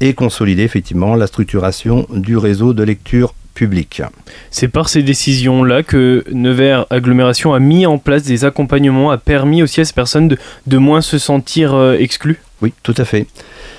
et 0.00 0.12
consolider 0.12 0.64
effectivement 0.64 1.14
la 1.14 1.28
structuration 1.28 2.06
du 2.10 2.36
réseau 2.36 2.72
de 2.72 2.82
lecture 2.82 3.32
publique. 3.54 4.02
C'est 4.50 4.68
par 4.68 4.88
ces 4.88 5.02
décisions-là 5.02 5.82
que 5.82 6.24
Nevers 6.32 6.86
Agglomération 6.90 7.54
a 7.54 7.60
mis 7.60 7.86
en 7.86 7.98
place 7.98 8.22
des 8.24 8.44
accompagnements, 8.44 9.10
a 9.10 9.18
permis 9.18 9.62
aussi 9.62 9.80
à 9.80 9.84
ces 9.84 9.92
personnes 9.92 10.28
de, 10.28 10.38
de 10.66 10.78
moins 10.78 11.00
se 11.00 11.18
sentir 11.18 11.74
euh, 11.74 11.96
exclues? 11.96 12.40
Oui, 12.60 12.72
tout 12.82 12.94
à 12.96 13.04
fait. 13.04 13.26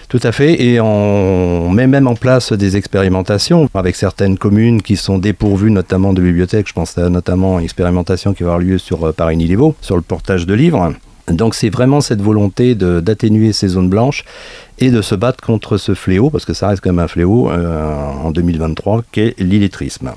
Tout 0.10 0.20
à 0.24 0.32
fait, 0.32 0.60
et 0.60 0.82
on 0.82 1.70
met 1.70 1.86
même 1.86 2.08
en 2.08 2.16
place 2.16 2.52
des 2.52 2.76
expérimentations 2.76 3.70
avec 3.76 3.96
certaines 3.96 4.40
communes 4.40 4.82
qui 4.82 4.96
sont 4.96 5.20
dépourvues 5.20 5.70
notamment 5.70 6.14
de 6.14 6.22
bibliothèques. 6.24 6.68
Je 6.68 6.74
pense 6.74 6.98
notamment 6.98 7.58
à 7.58 7.60
une 7.60 7.66
expérimentation 7.66 8.34
qui 8.34 8.42
va 8.42 8.54
avoir 8.54 8.60
lieu 8.60 8.80
sur 8.80 9.06
euh, 9.06 9.12
Paris-Niliveau, 9.12 9.76
sur 9.82 9.96
le 9.96 10.02
portage 10.02 10.48
de 10.48 10.56
livres. 10.56 10.96
Donc 11.28 11.54
c'est 11.54 11.70
vraiment 11.70 12.02
cette 12.02 12.24
volonté 12.24 12.74
d'atténuer 12.74 13.54
ces 13.54 13.68
zones 13.68 13.88
blanches 13.88 14.26
et 14.80 14.90
de 14.90 15.04
se 15.04 15.14
battre 15.14 15.44
contre 15.44 15.78
ce 15.78 15.94
fléau, 15.94 16.32
parce 16.32 16.46
que 16.46 16.56
ça 16.56 16.70
reste 16.70 16.82
quand 16.82 16.90
même 16.90 17.06
un 17.06 17.08
fléau 17.08 17.52
euh, 17.52 18.12
en 18.24 18.32
2023, 18.32 19.04
qu'est 19.12 19.36
l'illettrisme. 19.38 20.14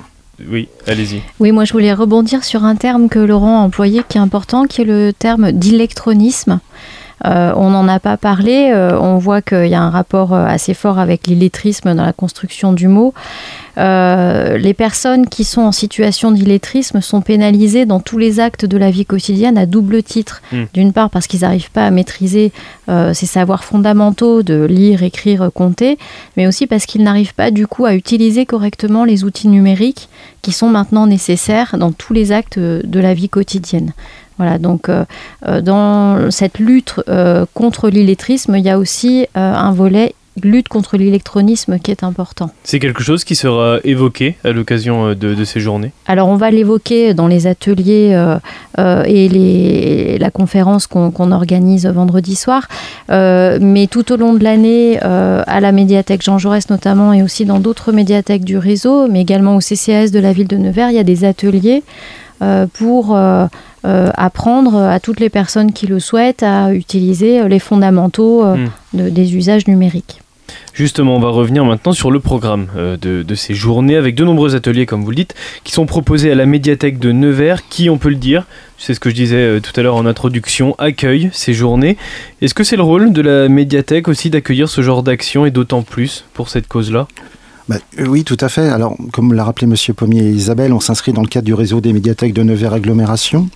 Oui, 0.49 0.69
allez-y. 0.87 1.21
Oui, 1.39 1.51
moi 1.51 1.65
je 1.65 1.73
voulais 1.73 1.93
rebondir 1.93 2.43
sur 2.43 2.63
un 2.63 2.75
terme 2.75 3.09
que 3.09 3.19
Laurent 3.19 3.61
a 3.61 3.63
employé 3.63 4.01
qui 4.09 4.17
est 4.17 4.21
important, 4.21 4.65
qui 4.65 4.81
est 4.81 4.85
le 4.85 5.13
terme 5.13 5.51
d'électronisme. 5.51 6.59
Euh, 7.25 7.53
on 7.55 7.69
n'en 7.69 7.87
a 7.87 7.99
pas 7.99 8.17
parlé. 8.17 8.71
Euh, 8.73 8.99
on 8.99 9.17
voit 9.17 9.41
qu'il 9.41 9.67
y 9.67 9.75
a 9.75 9.81
un 9.81 9.89
rapport 9.89 10.33
euh, 10.33 10.45
assez 10.45 10.73
fort 10.73 10.99
avec 10.99 11.27
l'illettrisme 11.27 11.93
dans 11.95 12.05
la 12.05 12.13
construction 12.13 12.73
du 12.73 12.87
mot. 12.87 13.13
les 13.77 14.73
personnes 14.75 15.27
qui 15.27 15.43
sont 15.43 15.61
en 15.61 15.71
situation 15.71 16.31
d'illettrisme 16.31 17.01
sont 17.01 17.21
pénalisées 17.21 17.85
dans 17.85 17.99
tous 17.99 18.17
les 18.17 18.39
actes 18.39 18.65
de 18.65 18.77
la 18.77 18.91
vie 18.91 19.05
quotidienne 19.05 19.57
à 19.57 19.65
double 19.65 20.03
titre. 20.03 20.41
Hmm. 20.51 20.65
D'une 20.73 20.93
part 20.93 21.09
parce 21.09 21.27
qu'ils 21.27 21.41
n'arrivent 21.41 21.71
pas 21.71 21.85
à 21.87 21.91
maîtriser 21.91 22.51
ces 22.87 23.25
savoirs 23.25 23.63
fondamentaux 23.63 24.43
de 24.43 24.63
lire, 24.65 25.03
écrire, 25.03 25.49
compter, 25.53 25.97
mais 26.37 26.47
aussi 26.47 26.67
parce 26.67 26.85
qu'ils 26.85 27.03
n'arrivent 27.03 27.33
pas 27.33 27.49
du 27.49 27.65
coup 27.65 27.85
à 27.85 27.95
utiliser 27.95 28.45
correctement 28.45 29.05
les 29.05 29.23
outils 29.23 29.47
numériques 29.47 30.09
qui 30.41 30.51
sont 30.51 30.69
maintenant 30.69 31.07
nécessaires 31.07 31.75
dans 31.79 31.91
tous 31.91 32.13
les 32.13 32.31
actes 32.31 32.59
de 32.59 32.99
la 32.99 33.13
vie 33.13 33.29
quotidienne. 33.29 33.93
Voilà, 34.37 34.57
donc 34.57 34.89
euh, 34.89 35.05
euh, 35.47 35.61
dans 35.61 36.31
cette 36.31 36.59
lutte 36.59 36.95
euh, 37.07 37.45
contre 37.53 37.89
l'illettrisme, 37.89 38.55
il 38.55 38.63
y 38.63 38.69
a 38.69 38.77
aussi 38.77 39.27
un 39.35 39.71
volet 39.71 40.15
lutte 40.41 40.67
contre 40.67 40.97
l'électronisme 40.97 41.77
qui 41.77 41.91
est 41.91 42.03
important. 42.03 42.49
C'est 42.63 42.79
quelque 42.79 43.03
chose 43.03 43.23
qui 43.23 43.35
sera 43.35 43.77
évoqué 43.83 44.35
à 44.43 44.51
l'occasion 44.51 45.13
de, 45.13 45.43
ces 45.43 45.59
journées? 45.59 45.91
Alors 46.07 46.27
on 46.27 46.37
va 46.37 46.49
l'évoquer 46.49 47.13
dans 47.13 47.27
les 47.27 47.45
ateliers 47.45 48.17
et 48.79 49.29
les, 49.29 50.17
la 50.17 50.31
conférence 50.31 50.87
qu'on 50.87 51.31
organise 51.31 51.85
vendredi 51.85 52.35
soir, 52.35 52.67
mais 53.09 53.85
tout 53.85 54.11
au 54.11 54.15
long 54.15 54.33
de 54.33 54.43
l'année, 54.43 54.99
à 54.99 55.59
la 55.59 55.71
médiathèque 55.71 56.23
Jean 56.23 56.39
Jaurès 56.39 56.67
notamment 56.71 57.13
et 57.13 57.21
aussi 57.21 57.45
dans 57.45 57.59
d'autres 57.59 57.91
médiathèques 57.91 58.43
du 58.43 58.57
réseau, 58.57 59.07
mais 59.07 59.21
également 59.21 59.55
au 59.55 59.59
CCAS 59.59 60.09
de 60.09 60.19
la 60.19 60.33
ville 60.33 60.47
de 60.47 60.57
Nevers, 60.57 60.89
il 60.89 60.95
y 60.95 60.99
a 60.99 61.03
des 61.03 61.25
ateliers 61.25 61.83
pour 62.73 63.15
apprendre 63.83 64.77
à 64.77 64.99
toutes 64.99 65.19
les 65.19 65.29
personnes 65.29 65.73
qui 65.73 65.87
le 65.87 65.99
souhaitent 65.99 66.43
à 66.43 66.73
utiliser 66.73 67.47
les 67.47 67.59
fondamentaux 67.59 68.45
euh, 68.45 68.67
hmm. 68.93 69.09
des 69.09 69.35
usages 69.35 69.67
numériques. 69.67 70.21
Justement, 70.73 71.15
on 71.15 71.19
va 71.19 71.29
revenir 71.29 71.65
maintenant 71.65 71.93
sur 71.93 72.11
le 72.11 72.19
programme 72.19 72.67
euh, 72.75 72.97
de, 72.97 73.35
ces 73.35 73.53
journées 73.53 73.95
avec 73.95 74.15
de 74.15 74.23
nombreux 74.23 74.55
ateliers, 74.55 74.85
comme 74.85 75.03
vous 75.03 75.09
le 75.09 75.15
dites, 75.15 75.35
qui 75.63 75.71
sont 75.71 75.85
proposés 75.85 76.31
à 76.31 76.35
la 76.35 76.45
médiathèque 76.45 76.99
de 76.99 77.11
Nevers, 77.11 77.67
qui, 77.69 77.89
on 77.89 77.97
peut 77.97 78.09
le 78.09 78.15
dire, 78.15 78.45
c'est 78.77 78.93
ce 78.93 78.99
que 78.99 79.09
je 79.09 79.15
disais 79.15 79.61
tout 79.61 79.71
à 79.79 79.83
l'heure 79.83 79.95
en 79.95 80.05
introduction, 80.05 80.75
accueille 80.77 81.29
ces 81.31 81.53
journées. 81.53 81.97
Est-ce 82.41 82.53
que 82.53 82.63
c'est 82.63 82.75
le 82.75 82.83
rôle 82.83 83.13
de 83.13 83.21
la 83.21 83.49
médiathèque 83.49 84.07
aussi 84.07 84.29
d'accueillir 84.29 84.67
ce 84.67 84.81
genre 84.81 85.03
d'action 85.03 85.45
et 85.45 85.51
d'autant 85.51 85.83
plus 85.83 86.25
pour 86.33 86.49
cette 86.49 86.67
cause-là? 86.67 87.07
Bah, 87.69 87.77
euh, 87.99 88.05
oui, 88.05 88.23
tout 88.23 88.37
à 88.39 88.49
fait. 88.49 88.67
Alors, 88.69 88.95
comme 89.11 89.33
l'a 89.33 89.43
rappelé 89.43 89.67
M. 89.67 89.95
Pommier 89.95 90.23
et 90.23 90.31
Isabelle, 90.31 90.73
on 90.73 90.79
s'inscrit 90.79 91.13
dans 91.13 91.21
le 91.21 91.27
cadre 91.27 91.45
du 91.45 91.53
réseau 91.53 91.81
des 91.81 91.93
médiathèques 91.93 92.33
de 92.33 92.43
Nevers 92.43 92.73
Agglomération. 92.73 93.49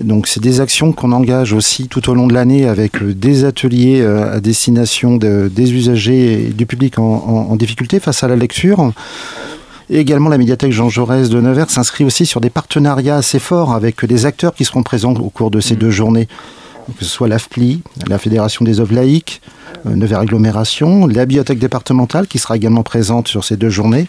Donc, 0.00 0.26
c'est 0.26 0.40
des 0.40 0.60
actions 0.60 0.92
qu'on 0.92 1.12
engage 1.12 1.52
aussi 1.52 1.88
tout 1.88 2.08
au 2.10 2.14
long 2.14 2.26
de 2.26 2.34
l'année 2.34 2.66
avec 2.66 3.02
des 3.02 3.44
ateliers 3.44 4.00
euh, 4.00 4.36
à 4.36 4.40
destination 4.40 5.16
des 5.16 5.72
usagers 5.72 6.46
et 6.46 6.48
du 6.48 6.66
public 6.66 6.98
en, 6.98 7.54
difficulté 7.56 8.00
face 8.00 8.22
à 8.22 8.28
la 8.28 8.36
lecture. 8.36 8.92
Et 9.90 9.98
également, 9.98 10.28
la 10.28 10.38
médiathèque 10.38 10.72
Jean 10.72 10.88
Jaurès 10.88 11.28
de 11.28 11.40
Nevers 11.40 11.68
s'inscrit 11.68 12.04
aussi 12.04 12.24
sur 12.24 12.40
des 12.40 12.50
partenariats 12.50 13.16
assez 13.16 13.38
forts 13.38 13.74
avec 13.74 14.04
des 14.04 14.24
acteurs 14.24 14.54
qui 14.54 14.64
seront 14.64 14.82
présents 14.82 15.14
au 15.14 15.30
cours 15.30 15.50
de 15.50 15.60
ces 15.60 15.74
mmh. 15.74 15.78
deux 15.78 15.90
journées, 15.90 16.28
que 16.98 17.04
ce 17.04 17.10
soit 17.10 17.28
l'AFPLI, 17.28 17.82
la 18.08 18.18
Fédération 18.18 18.64
des 18.64 18.80
œuvres 18.80 18.94
laïques, 18.94 19.40
euh, 19.86 19.96
Nevers 19.96 20.20
Agglomération, 20.20 21.06
la 21.06 21.26
bibliothèque 21.26 21.58
départementale 21.58 22.26
qui 22.26 22.38
sera 22.38 22.56
également 22.56 22.82
présente 22.82 23.28
sur 23.28 23.44
ces 23.44 23.56
deux 23.56 23.70
journées. 23.70 24.08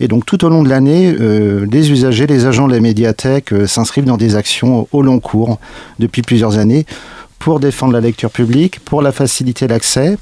Et 0.00 0.08
donc 0.08 0.26
tout 0.26 0.44
au 0.44 0.48
long 0.48 0.62
de 0.62 0.68
l'année, 0.68 1.14
euh, 1.20 1.66
les 1.70 1.90
usagers, 1.90 2.26
les 2.26 2.46
agents 2.46 2.66
de 2.66 2.74
la 2.74 2.80
médiathèque 2.80 3.52
euh, 3.52 3.66
s'inscrivent 3.66 4.04
dans 4.04 4.16
des 4.16 4.36
actions 4.36 4.88
au 4.92 5.02
long 5.02 5.20
cours 5.20 5.58
depuis 5.98 6.22
plusieurs 6.22 6.58
années 6.58 6.86
pour 7.38 7.60
défendre 7.60 7.92
la 7.92 8.00
lecture 8.00 8.30
publique, 8.30 8.80
pour 8.80 9.02
la 9.02 9.12
faciliter 9.12 9.66
l'accès 9.66 10.16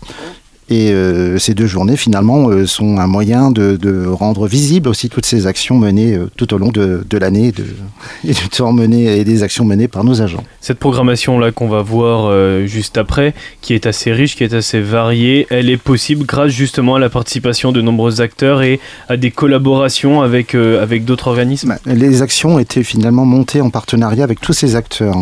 et 0.70 0.92
euh, 0.92 1.36
ces 1.38 1.52
deux 1.52 1.66
journées, 1.66 1.96
finalement, 1.96 2.48
euh, 2.48 2.64
sont 2.64 2.98
un 2.98 3.08
moyen 3.08 3.50
de, 3.50 4.06
rendre 4.06 4.46
visible 4.46 4.88
aussi 4.88 5.08
toutes 5.08 5.26
ces 5.26 5.48
actions 5.48 5.76
menées 5.76 6.14
euh, 6.14 6.30
tout 6.36 6.54
au 6.54 6.58
long 6.58 6.70
de, 6.70 7.04
l'année 7.18 7.52
et 8.24 8.32
du 8.32 8.48
temps 8.48 8.72
mené 8.72 9.18
et 9.18 9.24
des 9.24 9.42
actions 9.42 9.64
menées 9.64 9.88
par 9.88 10.04
nos 10.04 10.22
agents. 10.22 10.44
Cette 10.60 10.78
programmation-là 10.78 11.50
qu'on 11.50 11.68
va 11.68 11.82
voir 11.82 12.30
juste 12.66 12.98
après, 12.98 13.34
qui 13.60 13.74
est 13.74 13.86
assez 13.86 14.12
riche, 14.12 14.36
qui 14.36 14.44
est 14.44 14.54
assez 14.54 14.80
variée, 14.80 15.46
elle 15.50 15.68
est 15.68 15.76
possible 15.76 16.24
grâce 16.24 16.52
justement 16.52 16.94
à 16.94 16.98
la 16.98 17.08
participation 17.08 17.72
de 17.72 17.82
nombreux 17.82 18.20
acteurs 18.20 18.62
et 18.62 18.78
à 19.08 19.16
des 19.16 19.32
collaborations 19.32 20.22
avec, 20.22 20.54
avec 20.54 21.04
d'autres 21.04 21.28
organismes 21.28 21.76
bah, 21.84 21.94
Les 21.94 22.22
actions 22.22 22.58
étaient 22.58 22.84
finalement 22.84 23.24
montées 23.24 23.60
en 23.60 23.70
partenariat 23.70 24.24
avec 24.24 24.40
tous 24.40 24.52
ces 24.52 24.76
acteurs. 24.76 25.16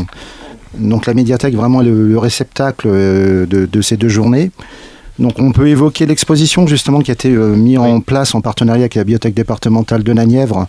Donc 0.79 1.07
la 1.07 1.15
médiathèque, 1.15 1.55
vraiment 1.55 1.81
le, 1.81 2.19
réceptacle 2.19 2.89
de 2.89 3.83
ces 3.83 3.97
deux 3.97 4.11
journées. 4.11 4.51
Donc 5.19 5.35
on 5.39 5.51
peut 5.51 5.69
évoquer 5.69 6.07
l'exposition 6.07 6.67
justement 6.67 7.01
qui 7.01 7.11
a 7.11 7.15
été 7.15 7.31
euh, 7.31 7.57
mise 7.57 7.79
en 7.79 8.01
place 8.01 8.35
en 8.35 8.41
partenariat 8.41 8.83
avec 8.83 8.95
la 8.95 9.03
bibliothèque 9.03 9.35
départementale 9.35 10.05
de 10.05 10.13
la 10.13 10.27
Nièvre 10.27 10.69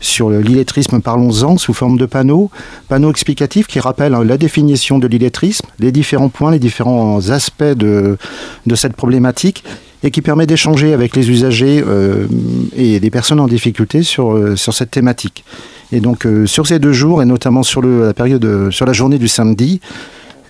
sur 0.00 0.30
l'illettrisme 0.30 1.00
parlons-en 1.00 1.58
sous 1.58 1.74
forme 1.74 1.98
de 1.98 2.06
panneaux, 2.06 2.50
panneaux 2.88 3.10
explicatifs 3.10 3.66
qui 3.66 3.78
rappellent 3.78 4.14
hein, 4.14 4.24
la 4.24 4.38
définition 4.38 4.98
de 4.98 5.06
l'illettrisme, 5.06 5.66
les 5.78 5.92
différents 5.92 6.30
points, 6.30 6.50
les 6.50 6.58
différents 6.58 7.28
aspects 7.28 7.62
de, 7.62 8.16
de 8.66 8.74
cette 8.74 8.96
problématique 8.96 9.64
et 10.02 10.10
qui 10.10 10.22
permet 10.22 10.46
d'échanger 10.46 10.94
avec 10.94 11.14
les 11.14 11.28
usagers 11.28 11.84
euh, 11.86 12.26
et 12.74 13.00
des 13.00 13.10
personnes 13.10 13.40
en 13.40 13.48
difficulté 13.48 14.02
sur, 14.02 14.32
euh, 14.32 14.56
sur 14.56 14.72
cette 14.72 14.90
thématique. 14.90 15.44
Et 15.92 16.00
donc 16.00 16.26
sur 16.46 16.68
ces 16.68 16.78
deux 16.78 16.92
jours 16.92 17.20
et 17.20 17.24
notamment 17.24 17.64
sur 17.64 17.82
le, 17.82 18.06
la 18.06 18.14
période 18.14 18.70
sur 18.70 18.86
la 18.86 18.92
journée 18.92 19.18
du 19.18 19.26
samedi, 19.26 19.80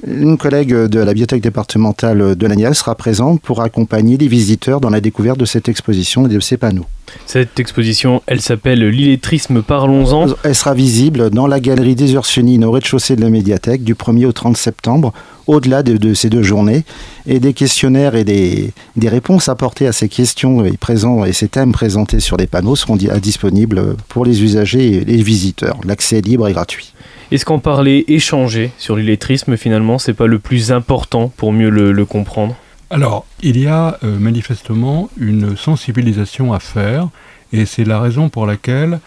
une 0.06 0.38
collègue 0.38 0.74
de 0.74 0.98
la 0.98 1.12
bibliothèque 1.12 1.42
départementale 1.42 2.34
de 2.36 2.46
l'Agnès 2.46 2.76
sera 2.76 2.94
présente 2.94 3.40
pour 3.40 3.60
accompagner 3.60 4.16
les 4.16 4.28
visiteurs 4.28 4.80
dans 4.80 4.90
la 4.90 5.00
découverte 5.00 5.38
de 5.38 5.44
cette 5.44 5.68
exposition 5.68 6.26
et 6.26 6.28
de 6.28 6.40
ces 6.40 6.56
panneaux. 6.56 6.86
Cette 7.26 7.58
exposition, 7.60 8.22
elle 8.26 8.40
s'appelle 8.40 8.86
L'illettrisme, 8.88 9.62
parlons-en. 9.62 10.26
Elle 10.44 10.54
sera 10.54 10.74
visible 10.74 11.30
dans 11.30 11.46
la 11.46 11.60
galerie 11.60 11.94
des 11.94 12.14
Ursulines 12.14 12.64
au 12.64 12.70
rez-de-chaussée 12.70 13.16
de 13.16 13.20
la 13.20 13.30
médiathèque 13.30 13.82
du 13.82 13.94
1er 13.94 14.26
au 14.26 14.32
30 14.32 14.56
septembre, 14.56 15.12
au-delà 15.46 15.82
de, 15.82 16.14
ces 16.14 16.30
deux 16.30 16.42
journées. 16.42 16.84
Et 17.26 17.40
des 17.40 17.52
questionnaires 17.52 18.14
et 18.14 18.24
des, 18.24 18.72
réponses 19.02 19.48
apportées 19.48 19.86
à 19.86 19.92
ces 19.92 20.08
questions 20.08 20.64
et, 20.64 20.76
présents, 20.76 21.24
et 21.24 21.32
ces 21.32 21.48
thèmes 21.48 21.72
présentés 21.72 22.20
sur 22.20 22.36
les 22.36 22.46
panneaux 22.46 22.76
seront 22.76 22.96
disponibles 22.96 23.96
pour 24.08 24.24
les 24.24 24.42
usagers 24.42 24.96
et 24.96 25.04
les 25.04 25.22
visiteurs. 25.22 25.78
L'accès 25.84 26.18
est 26.18 26.26
libre 26.26 26.48
et 26.48 26.52
gratuit. 26.52 26.94
Est-ce 27.30 27.44
qu'en 27.44 27.60
parler, 27.60 28.04
échanger 28.08 28.72
sur 28.76 28.96
l'illettrisme, 28.96 29.56
finalement, 29.56 29.98
c'est 30.00 30.14
pas 30.14 30.26
le 30.26 30.40
plus 30.40 30.72
important 30.72 31.28
pour 31.28 31.52
mieux 31.52 31.70
le, 31.70 32.04
comprendre? 32.04 32.56
Alors, 32.90 33.24
il 33.40 33.56
y 33.56 33.68
a 33.68 33.98
euh, 34.02 34.18
manifestement 34.18 35.08
une 35.16 35.56
sensibilisation 35.56 36.52
à 36.52 36.58
faire, 36.58 37.08
et 37.52 37.66
c'est 37.66 37.84
la 37.84 38.00
raison 38.00 38.30
pour 38.30 38.46
laquelle 38.46 38.98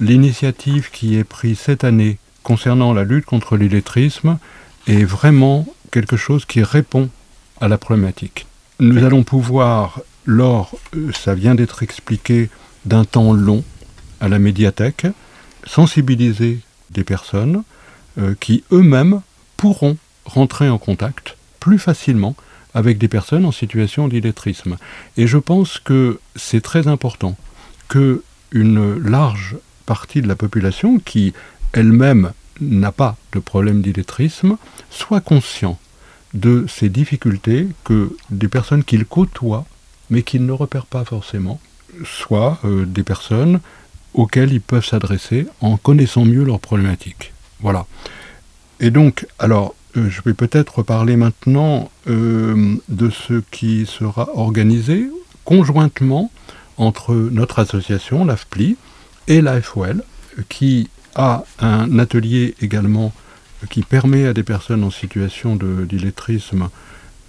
l'initiative 0.00 0.90
qui 0.90 1.16
est 1.16 1.24
prise 1.24 1.60
cette 1.60 1.82
année 1.82 2.18
concernant 2.42 2.92
la 2.92 3.04
lutte 3.04 3.24
contre 3.24 3.56
l'illettrisme 3.56 4.38
est 4.86 5.04
vraiment 5.04 5.66
quelque 5.90 6.18
chose 6.18 6.44
qui 6.44 6.62
répond 6.62 7.08
à 7.62 7.68
la 7.68 7.78
problématique. 7.78 8.46
Nous 8.80 9.02
allons 9.02 9.22
pouvoir, 9.22 10.00
lors, 10.26 10.74
euh, 10.94 11.10
ça 11.14 11.34
vient 11.34 11.54
d'être 11.54 11.82
expliqué, 11.82 12.50
d'un 12.84 13.06
temps 13.06 13.32
long 13.32 13.64
à 14.20 14.28
la 14.28 14.38
médiathèque, 14.38 15.06
sensibiliser 15.64 16.58
des 16.92 17.04
personnes 17.04 17.62
euh, 18.18 18.34
qui 18.38 18.64
eux-mêmes 18.72 19.20
pourront 19.56 19.96
rentrer 20.24 20.68
en 20.68 20.78
contact 20.78 21.36
plus 21.60 21.78
facilement 21.78 22.36
avec 22.74 22.98
des 22.98 23.08
personnes 23.08 23.44
en 23.44 23.52
situation 23.52 24.08
d'illettrisme. 24.08 24.76
Et 25.16 25.26
je 25.26 25.38
pense 25.38 25.78
que 25.78 26.20
c'est 26.36 26.62
très 26.62 26.88
important 26.88 27.36
que 27.88 28.22
une 28.50 28.98
large 28.98 29.56
partie 29.86 30.22
de 30.22 30.28
la 30.28 30.36
population 30.36 30.98
qui 30.98 31.32
elle-même 31.72 32.32
n'a 32.60 32.92
pas 32.92 33.16
de 33.32 33.38
problème 33.38 33.82
d'illettrisme 33.82 34.56
soit 34.90 35.20
conscient 35.20 35.78
de 36.34 36.66
ces 36.68 36.88
difficultés 36.88 37.68
que 37.84 38.16
des 38.30 38.48
personnes 38.48 38.84
qu'il 38.84 39.04
côtoie, 39.04 39.66
mais 40.10 40.22
qu'il 40.22 40.46
ne 40.46 40.52
repère 40.52 40.86
pas 40.86 41.04
forcément, 41.04 41.60
soient 42.04 42.58
euh, 42.64 42.86
des 42.86 43.02
personnes 43.02 43.60
auxquelles 44.14 44.52
ils 44.52 44.60
peuvent 44.60 44.84
s'adresser 44.84 45.46
en 45.60 45.76
connaissant 45.76 46.24
mieux 46.24 46.44
leurs 46.44 46.60
problématiques. 46.60 47.32
Voilà. 47.60 47.86
Et 48.80 48.90
donc, 48.90 49.26
alors, 49.38 49.74
euh, 49.96 50.08
je 50.08 50.22
vais 50.22 50.34
peut-être 50.34 50.82
parler 50.82 51.16
maintenant 51.16 51.90
euh, 52.08 52.74
de 52.88 53.10
ce 53.10 53.42
qui 53.50 53.86
sera 53.86 54.28
organisé 54.34 55.08
conjointement 55.44 56.30
entre 56.78 57.14
notre 57.14 57.58
association, 57.58 58.24
l'AFPLI, 58.24 58.76
et 59.28 59.40
l'AFOL, 59.40 60.02
qui 60.48 60.88
a 61.14 61.44
un 61.60 61.98
atelier 61.98 62.54
également 62.60 63.12
qui 63.70 63.82
permet 63.82 64.26
à 64.26 64.32
des 64.32 64.42
personnes 64.42 64.82
en 64.82 64.90
situation 64.90 65.56
d'illettrisme 65.56 66.68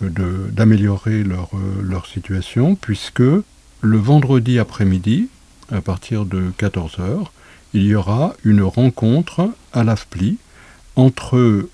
d'améliorer 0.01 1.23
leur, 1.23 1.51
leur 1.81 2.07
situation, 2.07 2.75
puisque 2.75 3.19
le 3.19 3.97
vendredi 3.97 4.57
après-midi, 4.57 5.27
à 5.71 5.81
partir 5.81 6.25
de 6.25 6.51
14h, 6.57 7.25
il 7.73 7.83
y 7.83 7.95
aura 7.95 8.35
une 8.43 8.61
rencontre 8.61 9.49
à 9.73 9.83
l'AFPLI 9.83 10.37
entre 10.95 11.67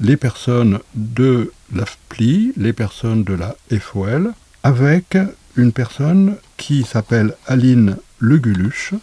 les 0.00 0.16
personnes 0.16 0.80
de 0.94 1.52
l'AFPLI, 1.72 2.52
les 2.56 2.72
personnes 2.72 3.24
de 3.24 3.34
la 3.34 3.56
FOL, 3.80 4.32
avec 4.62 5.16
une 5.56 5.72
personne 5.72 6.36
qui 6.56 6.84
s'appelle 6.84 7.36
Aline 7.46 7.96
Leguluche 8.18 8.94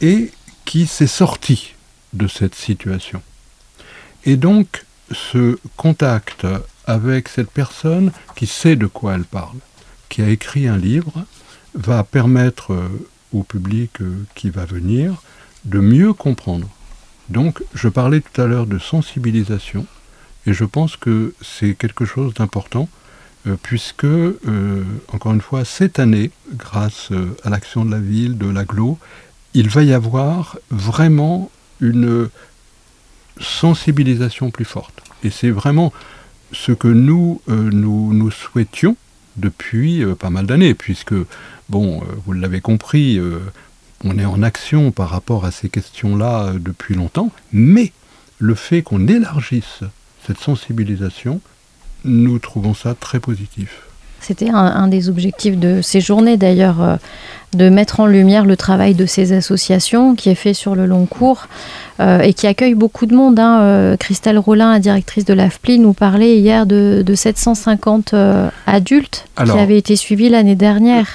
et 0.00 0.30
qui 0.64 0.86
s'est 0.86 1.06
sortie 1.06 1.74
de 2.12 2.26
cette 2.26 2.54
situation. 2.54 3.22
Et 4.24 4.36
donc, 4.36 4.84
ce 5.12 5.58
contact 5.76 6.46
avec 6.86 7.28
cette 7.28 7.50
personne 7.50 8.12
qui 8.34 8.46
sait 8.46 8.76
de 8.76 8.86
quoi 8.86 9.14
elle 9.14 9.24
parle, 9.24 9.58
qui 10.08 10.22
a 10.22 10.28
écrit 10.28 10.66
un 10.66 10.76
livre, 10.76 11.24
va 11.74 12.04
permettre 12.04 12.74
public 13.42 14.00
euh, 14.00 14.24
qui 14.34 14.50
va 14.50 14.64
venir 14.64 15.22
de 15.64 15.80
mieux 15.80 16.12
comprendre. 16.12 16.68
Donc, 17.28 17.62
je 17.74 17.88
parlais 17.88 18.20
tout 18.20 18.40
à 18.40 18.46
l'heure 18.46 18.66
de 18.66 18.78
sensibilisation, 18.78 19.86
et 20.46 20.52
je 20.52 20.64
pense 20.64 20.96
que 20.96 21.34
c'est 21.42 21.74
quelque 21.74 22.04
chose 22.04 22.34
d'important, 22.34 22.88
euh, 23.46 23.56
puisque, 23.62 24.06
encore 25.12 25.32
une 25.32 25.40
fois, 25.40 25.64
cette 25.64 25.98
année, 25.98 26.30
grâce 26.52 27.10
à 27.42 27.50
l'action 27.50 27.84
de 27.84 27.90
la 27.90 27.98
ville, 27.98 28.38
de 28.38 28.48
l'aglo, 28.48 28.98
il 29.54 29.68
va 29.68 29.82
y 29.82 29.92
avoir 29.92 30.58
vraiment 30.70 31.50
une 31.80 32.28
sensibilisation 33.40 34.50
plus 34.50 34.64
forte. 34.64 35.02
Et 35.24 35.30
c'est 35.30 35.50
vraiment 35.50 35.92
ce 36.52 36.72
que 36.72 36.88
nous, 36.88 37.40
nous 37.48 38.30
souhaitions 38.30 38.96
depuis 39.36 40.04
pas 40.18 40.30
mal 40.30 40.46
d'années, 40.46 40.74
puisque 40.74 41.14
Bon, 41.68 42.00
euh, 42.00 42.04
vous 42.24 42.32
l'avez 42.32 42.60
compris, 42.60 43.18
euh, 43.18 43.40
on 44.04 44.18
est 44.18 44.24
en 44.24 44.42
action 44.42 44.92
par 44.92 45.08
rapport 45.08 45.44
à 45.44 45.50
ces 45.50 45.68
questions-là 45.68 46.46
euh, 46.46 46.58
depuis 46.60 46.94
longtemps, 46.94 47.32
mais 47.52 47.92
le 48.38 48.54
fait 48.54 48.82
qu'on 48.82 49.08
élargisse 49.08 49.80
cette 50.24 50.38
sensibilisation, 50.38 51.40
nous 52.04 52.38
trouvons 52.38 52.74
ça 52.74 52.94
très 52.94 53.18
positif. 53.18 53.82
C'était 54.20 54.50
un, 54.50 54.88
des 54.88 55.08
objectifs 55.08 55.56
de 55.56 55.80
ces 55.82 56.00
journées 56.00 56.36
d'ailleurs, 56.36 56.98
de 57.56 57.68
mettre 57.68 58.00
en 58.00 58.06
lumière 58.06 58.44
le 58.44 58.56
travail 58.56 58.94
de 58.94 59.06
ces 59.06 59.32
associations 59.32 60.14
qui 60.14 60.28
est 60.28 60.34
fait 60.34 60.54
sur 60.54 60.74
le 60.74 60.86
long 60.86 61.06
cours 61.06 61.48
euh, 62.00 62.20
et 62.20 62.34
qui 62.34 62.46
accueille 62.46 62.74
beaucoup 62.74 63.06
de 63.06 63.14
monde. 63.14 63.38
Hein. 63.38 63.60
Euh, 63.62 63.96
Christelle 63.96 64.38
Rollin, 64.38 64.72
la 64.72 64.78
directrice 64.78 65.24
de 65.24 65.32
l'AFPLI, 65.32 65.78
nous 65.78 65.94
parlait 65.94 66.38
hier 66.38 66.66
de, 66.66 67.02
750 67.14 68.14
euh, 68.14 68.48
adultes 68.66 69.26
qui 69.42 69.50
avaient 69.50 69.78
été 69.78 69.96
suivis 69.96 70.28
l'année 70.28 70.56
dernière, 70.56 71.06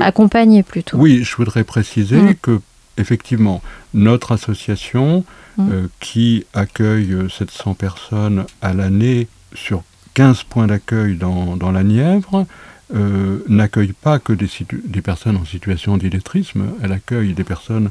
accompagnés 0.00 0.62
plutôt. 0.62 0.96
Oui, 0.96 1.22
je 1.22 1.36
voudrais 1.36 1.64
préciser 1.64 2.16
mm. 2.16 2.34
que 2.40 2.60
effectivement, 2.96 3.60
notre 3.92 4.32
association 4.32 5.24
mm. 5.58 5.72
qui 6.00 6.46
accueille 6.54 7.14
700 7.28 7.74
personnes 7.74 8.44
à 8.62 8.72
l'année 8.72 9.28
sur 9.54 9.82
15 10.14 10.44
points 10.44 10.66
d'accueil 10.66 11.16
dans, 11.16 11.56
dans 11.56 11.72
la 11.72 11.82
Nièvre, 11.82 12.46
euh, 12.94 13.38
n'accueille 13.48 13.92
pas 13.92 14.18
que 14.18 14.32
des, 14.32 14.48
des, 14.84 15.02
personnes 15.02 15.36
en 15.36 15.44
situation 15.44 15.96
d'illettrisme, 15.96 16.74
elle 16.82 16.92
accueille 16.92 17.32
des 17.32 17.44
personnes 17.44 17.90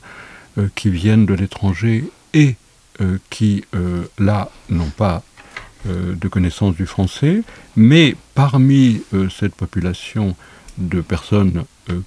euh, 0.58 0.68
qui 0.76 0.90
viennent 0.90 1.26
de 1.26 1.34
l'étranger 1.34 2.10
et 2.34 2.56
euh, 3.02 3.18
qui, 3.30 3.64
là, 4.20 4.50
n'ont 4.70 4.90
pas 4.90 5.24
de 5.88 6.28
connaissance 6.28 6.76
du 6.76 6.86
français, 6.86 7.42
mais 7.76 8.16
parmi 8.36 9.02
cette 9.36 9.56
population 9.56 10.36
de 10.78 11.02
personnes 11.02 11.64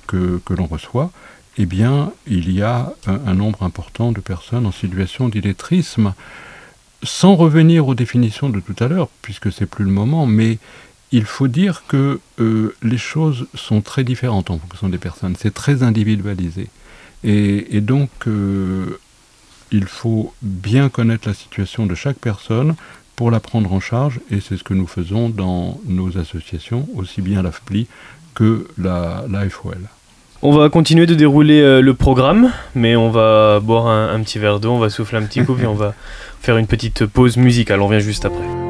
que, 0.07 0.41
que 0.45 0.55
l'on 0.55 0.67
reçoit, 0.67 1.11
eh 1.57 1.67
bien, 1.67 2.13
il 2.27 2.53
y 2.53 2.63
a 2.63 2.93
un, 3.07 3.35
nombre 3.35 3.63
important 3.63 4.13
de 4.13 4.21
personnes 4.21 4.67
en 4.67 4.73
situation 4.73 5.29
d'illettrisme. 5.29 6.15
Sans 7.05 7.37
revenir 7.37 7.87
aux 7.87 7.95
définitions 7.95 8.49
de 8.49 8.61
tout 8.61 8.77
à 8.83 8.89
l'heure, 8.89 9.09
puisque 9.23 9.53
c'est 9.53 9.67
plus 9.67 9.85
le 9.85 9.91
moment, 9.91 10.27
mais 10.27 10.59
il 11.13 11.25
faut 11.25 11.49
dire 11.49 11.85
que 11.87 12.19
euh, 12.41 12.75
les 12.83 12.99
choses 12.99 13.47
sont 13.55 13.83
très 13.83 14.03
différentes 14.03 14.51
en 14.51 14.59
fonction 14.59 14.89
des 14.89 14.99
personnes. 14.99 15.37
C'est 15.39 15.55
très 15.55 15.83
individualisé. 15.83 16.69
Et, 17.23 17.81
donc, 17.81 18.11
euh, 18.27 18.99
il 19.71 19.87
faut 19.87 20.35
bien 20.43 20.89
connaître 20.89 21.29
la 21.29 21.35
situation 21.35 21.87
de 21.87 21.95
chaque 21.95 22.19
personne 22.19 22.75
pour 23.17 23.31
la 23.31 23.41
prendre 23.41 23.73
en 23.73 23.81
charge. 23.81 24.21
Et 24.31 24.41
c'est 24.41 24.57
ce 24.57 24.65
que 24.65 24.75
nous 24.75 24.87
faisons 24.87 25.29
dans 25.29 25.81
nos 25.87 26.19
associations, 26.19 26.89
aussi 26.95 27.23
bien 27.23 27.43
l'AFPLI 27.43 27.87
que 28.35 28.67
la, 28.77 29.25
la 29.31 29.49
FOL. 29.49 29.79
On 30.47 30.51
va 30.51 30.69
continuer 30.69 31.07
de 31.07 31.15
dérouler 31.15 31.63
euh, 31.63 31.81
le 31.81 31.95
programme, 31.95 32.53
mais 32.75 32.97
on 32.97 33.09
va 33.09 33.61
boire 33.61 33.87
un, 33.87 34.15
un 34.15 34.21
petit 34.21 34.39
verre 34.39 34.61
d'eau, 34.61 34.73
on 34.73 34.79
va 34.79 34.91
souffler 34.91 35.17
un 35.17 35.23
petit 35.23 35.43
coup, 35.43 35.55
puis 35.55 35.65
on 35.67 35.73
va 35.73 35.95
faire 36.43 36.59
une 36.59 36.67
petite 36.67 37.07
pause 37.07 37.39
musicale. 37.39 37.81
On 37.81 37.89
vient 37.89 37.99
juste 37.99 38.27
après. 38.27 38.64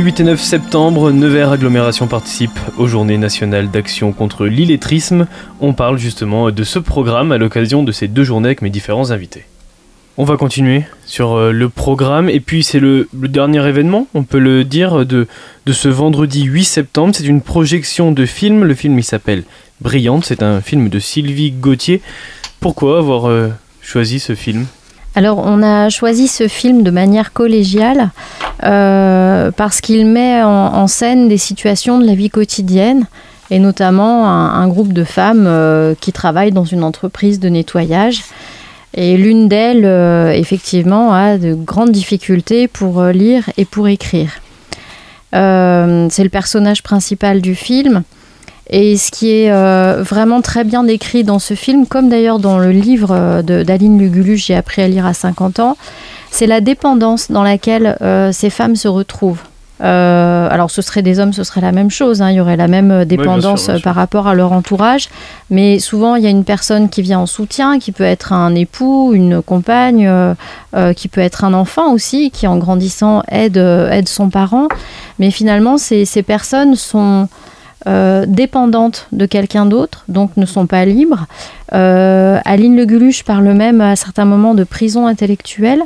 Les 0.00 0.06
8 0.06 0.20
et 0.20 0.24
9 0.24 0.40
septembre, 0.40 1.12
Nevers 1.12 1.52
Agglomération 1.52 2.06
participe 2.06 2.58
aux 2.78 2.86
Journées 2.86 3.18
nationales 3.18 3.70
d'action 3.70 4.12
contre 4.12 4.46
l'illettrisme. 4.46 5.26
On 5.60 5.74
parle 5.74 5.98
justement 5.98 6.50
de 6.50 6.64
ce 6.64 6.78
programme 6.78 7.32
à 7.32 7.36
l'occasion 7.36 7.82
de 7.82 7.92
ces 7.92 8.08
deux 8.08 8.24
journées 8.24 8.48
avec 8.48 8.62
mes 8.62 8.70
différents 8.70 9.10
invités. 9.10 9.44
On 10.16 10.24
va 10.24 10.38
continuer 10.38 10.84
sur 11.04 11.34
euh, 11.34 11.52
le 11.52 11.68
programme 11.68 12.30
et 12.30 12.40
puis 12.40 12.62
c'est 12.62 12.80
le, 12.80 13.10
dernier 13.12 13.62
événement, 13.68 14.06
on 14.14 14.22
peut 14.22 14.38
le 14.38 14.64
dire, 14.64 15.04
de, 15.04 15.28
de 15.66 15.72
ce 15.74 15.90
vendredi 15.90 16.44
8 16.44 16.64
septembre. 16.64 17.14
C'est 17.14 17.26
une 17.26 17.42
projection 17.42 18.10
de 18.10 18.24
film. 18.24 18.64
Le 18.64 18.74
film 18.74 18.98
il 18.98 19.04
s'appelle 19.04 19.42
Brillante, 19.82 20.24
c'est 20.24 20.42
un 20.42 20.62
film 20.62 20.88
de 20.88 20.98
Sylvie 20.98 21.50
Gauthier. 21.50 22.00
Pourquoi 22.60 22.96
avoir 22.96 23.28
euh, 23.28 23.48
choisi 23.82 24.18
ce 24.18 24.34
film? 24.34 24.64
Alors, 25.14 25.38
on 25.44 25.62
a 25.62 25.88
choisi 25.88 26.28
ce 26.28 26.46
film 26.46 26.82
de 26.82 26.90
manière 26.90 27.32
collégiale 27.32 28.10
euh, 28.62 29.50
parce 29.50 29.80
qu'il 29.80 30.06
met 30.06 30.42
en, 30.42 30.86
scène 30.86 31.28
des 31.28 31.38
situations 31.38 31.98
de 31.98 32.06
la 32.06 32.14
vie 32.14 32.30
quotidienne 32.30 33.06
et 33.50 33.58
notamment 33.58 34.28
un, 34.28 34.68
groupe 34.68 34.92
de 34.92 35.02
femmes 35.02 35.46
euh, 35.48 35.94
qui 36.00 36.12
travaillent 36.12 36.52
dans 36.52 36.64
une 36.64 36.84
entreprise 36.84 37.40
de 37.40 37.48
nettoyage. 37.48 38.22
Et 38.94 39.16
l'une 39.16 39.48
d'elles, 39.48 39.84
euh, 39.84 40.30
effectivement, 40.30 41.12
a 41.12 41.38
de 41.38 41.54
grandes 41.54 41.92
difficultés 41.92 42.68
pour 42.68 43.02
lire 43.06 43.50
et 43.56 43.64
pour 43.64 43.88
écrire. 43.88 44.30
C'est 45.32 45.38
le 46.24 46.28
personnage 46.28 46.82
principal 46.82 47.40
du 47.40 47.54
film. 47.54 48.02
Et 48.72 48.96
ce 48.96 49.10
qui 49.10 49.30
est 49.32 49.50
euh, 49.50 50.02
vraiment 50.02 50.40
très 50.40 50.62
bien 50.62 50.84
décrit 50.84 51.24
dans 51.24 51.40
ce 51.40 51.54
film, 51.54 51.86
comme 51.86 52.08
d'ailleurs 52.08 52.38
dans 52.38 52.58
le 52.58 52.70
livre 52.70 53.10
euh, 53.10 53.42
d'Aline 53.42 53.98
Lugulus, 53.98 54.38
J'ai 54.38 54.54
appris 54.54 54.80
à 54.80 54.88
lire 54.88 55.04
à 55.04 55.12
50 55.12 55.58
ans, 55.58 55.76
c'est 56.30 56.46
la 56.46 56.60
dépendance 56.60 57.32
dans 57.32 57.42
laquelle 57.42 57.96
euh, 58.00 58.30
ces 58.30 58.48
femmes 58.48 58.76
se 58.76 58.86
retrouvent. 58.86 59.42
alors 59.80 60.70
ce 60.70 60.82
serait 60.82 61.02
des 61.02 61.18
hommes, 61.18 61.32
ce 61.32 61.42
serait 61.42 61.62
la 61.62 61.72
même 61.72 61.90
chose, 61.90 62.22
hein. 62.22 62.30
il 62.30 62.36
y 62.36 62.40
aurait 62.40 62.56
la 62.56 62.68
même 62.68 63.04
dépendance 63.06 63.70
par 63.82 63.96
rapport 63.96 64.28
à 64.28 64.34
leur 64.34 64.52
entourage, 64.52 65.08
mais 65.48 65.80
souvent 65.80 66.14
il 66.14 66.22
y 66.22 66.26
a 66.28 66.30
une 66.30 66.44
personne 66.44 66.90
qui 66.90 67.02
vient 67.02 67.18
en 67.18 67.26
soutien, 67.26 67.80
qui 67.80 67.90
peut 67.90 68.04
être 68.04 68.32
un 68.32 68.54
époux, 68.54 69.14
une 69.14 69.42
compagne, 69.42 70.08
qui 70.94 71.08
peut 71.08 71.22
être 71.22 71.44
un 71.44 71.54
enfant 71.54 71.92
aussi, 71.92 72.30
qui 72.30 72.46
en 72.46 72.58
grandissant 72.58 73.22
aide, 73.28 73.56
aide 73.56 74.08
son 74.08 74.28
parent, 74.28 74.68
mais 75.18 75.30
finalement 75.32 75.78
ces, 75.78 76.04
ces 76.04 76.22
personnes 76.22 76.76
sont 76.76 77.26
euh, 77.86 78.26
dépendantes 78.28 79.06
de 79.10 79.24
quelqu'un 79.24 79.64
d'autre, 79.64 80.04
donc 80.08 80.36
ne 80.36 80.44
sont 80.44 80.66
pas 80.66 80.84
libres. 80.84 81.26
Euh, 81.72 82.38
Aline 82.44 82.76
Le 82.76 82.84
Guluche 82.84 83.24
parle 83.24 83.48
même 83.54 83.80
à 83.80 83.96
certains 83.96 84.26
moments 84.26 84.54
de 84.54 84.64
prison 84.64 85.06
intellectuelle. 85.06 85.82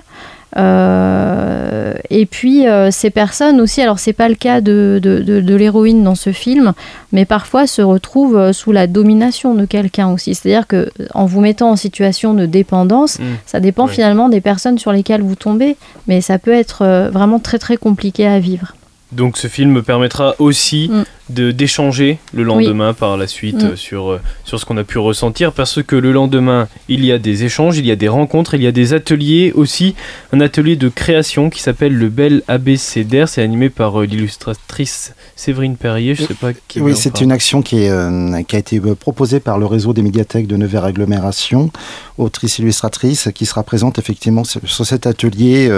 Euh, 0.57 1.95
et 2.11 2.27
puis 2.27 2.65
ces 2.91 3.11
personnes 3.11 3.61
aussi, 3.61 3.81
alors 3.81 3.99
c'est 3.99 4.13
pas 4.13 4.29
le 4.29 4.35
cas 4.37 4.61
de, 4.61 5.01
de, 5.03 5.55
l'héroïne 5.55 6.03
dans 6.05 6.15
ce 6.15 6.31
film, 6.31 6.73
mais 7.13 7.25
parfois 7.25 7.67
se 7.67 7.83
retrouvent 7.83 8.53
sous 8.53 8.73
la 8.73 8.87
domination 8.87 9.55
de 9.55 9.65
quelqu'un 9.65 10.09
aussi. 10.11 10.35
C'est-à-dire 10.35 10.67
que 10.67 10.91
en 11.13 11.27
vous 11.27 11.41
mettant 11.41 11.71
en 11.71 11.77
situation 11.77 12.35
de 12.35 12.47
dépendance, 12.47 13.19
mmh. 13.19 13.23
ça 13.47 13.61
dépend 13.61 13.87
finalement 13.87 14.29
des 14.29 14.41
personnes 14.41 14.79
sur 14.79 14.93
lesquelles 14.93 15.23
vous 15.23 15.35
tombez, 15.37 15.77
mais 16.07 16.21
ça 16.21 16.39
peut 16.39 16.55
être 16.55 17.09
vraiment 17.13 17.41
très 17.41 17.59
très 17.59 17.77
compliqué 17.77 18.27
à 18.27 18.39
vivre. 18.39 18.75
Donc 19.11 19.37
ce 19.37 19.47
film 19.47 19.83
permettra 19.83 20.35
aussi 20.39 20.89
mm 20.91 21.05
de 21.24 21.24
d'échanger 21.31 22.19
le 22.35 22.43
lendemain 22.43 22.93
par 22.93 23.17
la 23.17 23.27
suite 23.27 23.65
mm. 23.65 23.77
sur, 23.77 24.11
euh, 24.11 24.21
sur 24.45 24.61
ce 24.61 24.67
qu'on 24.67 24.77
a 24.77 24.85
pu 24.85 24.99
ressentir 24.99 25.53
parce 25.53 25.83
que 25.83 25.97
le 25.97 26.13
lendemain 26.13 26.69
il 26.89 27.05
y 27.05 27.13
a 27.13 27.19
des 27.19 27.45
échanges, 27.45 27.79
il 27.79 27.87
y 27.87 27.91
a 27.91 27.97
des 27.97 28.09
rencontres, 28.09 28.55
il 28.55 28.63
y 28.63 28.67
a 28.67 28.73
des 28.73 28.93
ateliers 28.93 29.53
aussi, 29.55 29.95
un 30.33 30.41
atelier 30.41 30.77
de 30.77 30.89
création 30.91 31.49
qui 31.49 31.63
s'appelle 31.63 31.95
le 31.95 32.11
Bel 32.11 32.43
ABCDR, 32.47 33.27
c'est 33.27 33.43
animé 33.43 33.71
par 33.71 34.01
euh, 34.01 34.05
l'illustratrice 34.05 35.15
Séverine 35.35 35.77
Perrier, 35.77 36.15
je 36.15 36.25
sais 36.25 36.35
pas 36.35 36.53
qui 36.69 36.81
Oui, 36.81 36.95
c'est 36.95 37.23
une 37.23 37.33
action 37.33 37.63
qui, 37.63 37.85
est, 37.85 37.91
euh, 37.91 38.43
qui 38.43 38.57
a 38.57 38.59
été 38.59 38.79
proposée 38.81 39.41
par 39.41 39.59
le 39.59 39.65
réseau 39.65 39.95
des 39.95 40.03
médiathèques 40.03 40.47
de 40.47 40.57
Nevers 40.57 40.85
Agglomération, 40.85 41.71
autrice 42.19 42.59
illustratrice 42.59 43.31
qui 43.35 43.47
sera 43.47 43.63
présente 43.63 43.99
effectivement 43.99 44.45
sur, 44.45 44.61
cet 44.85 45.07
atelier 45.07 45.71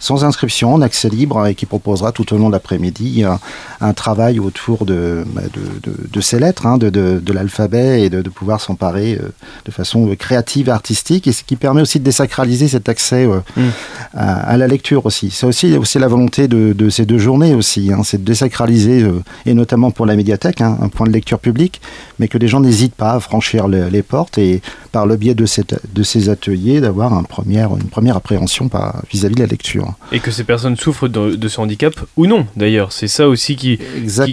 sans 0.00 0.24
inscription, 0.24 0.72
en 0.72 0.80
accès 0.80 1.10
libre 1.10 1.46
et 1.46 1.54
qui 1.54 1.66
proposera 1.66 2.12
tout 2.12 2.32
au 2.34 2.38
long 2.38 2.48
de 2.48 2.52
l'après-midi 2.52 3.24
un, 3.24 3.38
un 3.80 3.92
travail 3.92 4.40
autour 4.40 4.85
bah, 4.94 5.42
de, 5.52 5.92
de, 6.12 6.20
ces 6.20 6.38
lettres, 6.38 6.66
hein, 6.66 6.78
de, 6.78 7.32
l'alphabet 7.32 8.02
et 8.02 8.10
de, 8.10 8.28
pouvoir 8.28 8.60
s'emparer 8.60 9.18
euh, 9.20 9.28
de 9.64 9.70
façon 9.70 10.14
créative 10.18 10.68
et 10.68 10.72
artistique, 10.72 11.26
et 11.26 11.32
ce 11.32 11.44
qui 11.44 11.56
permet 11.56 11.80
aussi 11.82 11.98
de 11.98 12.04
désacraliser 12.04 12.68
cet 12.68 12.88
accès 12.88 13.26
euh, 13.26 13.40
mm. 13.56 13.68
à, 14.14 14.56
la 14.56 14.66
lecture 14.66 15.06
aussi. 15.06 15.30
C'est 15.30 15.46
aussi, 15.46 15.76
aussi 15.76 15.98
la 15.98 16.08
volonté 16.08 16.48
de, 16.48 16.88
ces 16.90 17.06
deux 17.06 17.18
journées 17.18 17.54
aussi, 17.54 17.92
hein, 17.92 18.02
c'est 18.04 18.18
de 18.18 18.24
désacraliser, 18.24 19.02
euh, 19.02 19.22
et 19.44 19.54
notamment 19.54 19.90
pour 19.90 20.06
la 20.06 20.16
médiathèque, 20.16 20.60
hein, 20.60 20.78
un 20.80 20.88
point 20.88 21.06
de 21.06 21.12
lecture 21.12 21.38
public, 21.38 21.80
mais 22.18 22.28
que 22.28 22.38
les 22.38 22.48
gens 22.48 22.60
n'hésitent 22.60 22.94
pas 22.94 23.12
à 23.12 23.20
franchir 23.20 23.68
les 23.68 24.02
portes 24.02 24.38
et 24.38 24.60
par 24.96 25.06
le 25.06 25.16
biais 25.16 25.34
de, 25.34 25.44
cette, 25.44 25.78
de 25.92 26.02
ces 26.02 26.30
ateliers 26.30 26.80
d'avoir 26.80 27.12
un 27.12 27.22
première, 27.22 27.76
une 27.76 27.90
première 27.90 28.16
appréhension 28.16 28.70
vis-à-vis 29.10 29.34
de 29.34 29.40
la 29.40 29.46
lecture. 29.46 29.92
Et 30.10 30.20
que 30.20 30.30
ces 30.30 30.42
personnes 30.42 30.76
souffrent 30.76 31.08
de, 31.08 31.48
ce 31.48 31.60
handicap 31.60 31.94
ou 32.16 32.26
non 32.26 32.46
d'ailleurs, 32.56 32.92
c'est 32.92 33.08
ça 33.08 33.28
aussi 33.28 33.56
qu'il 33.56 33.78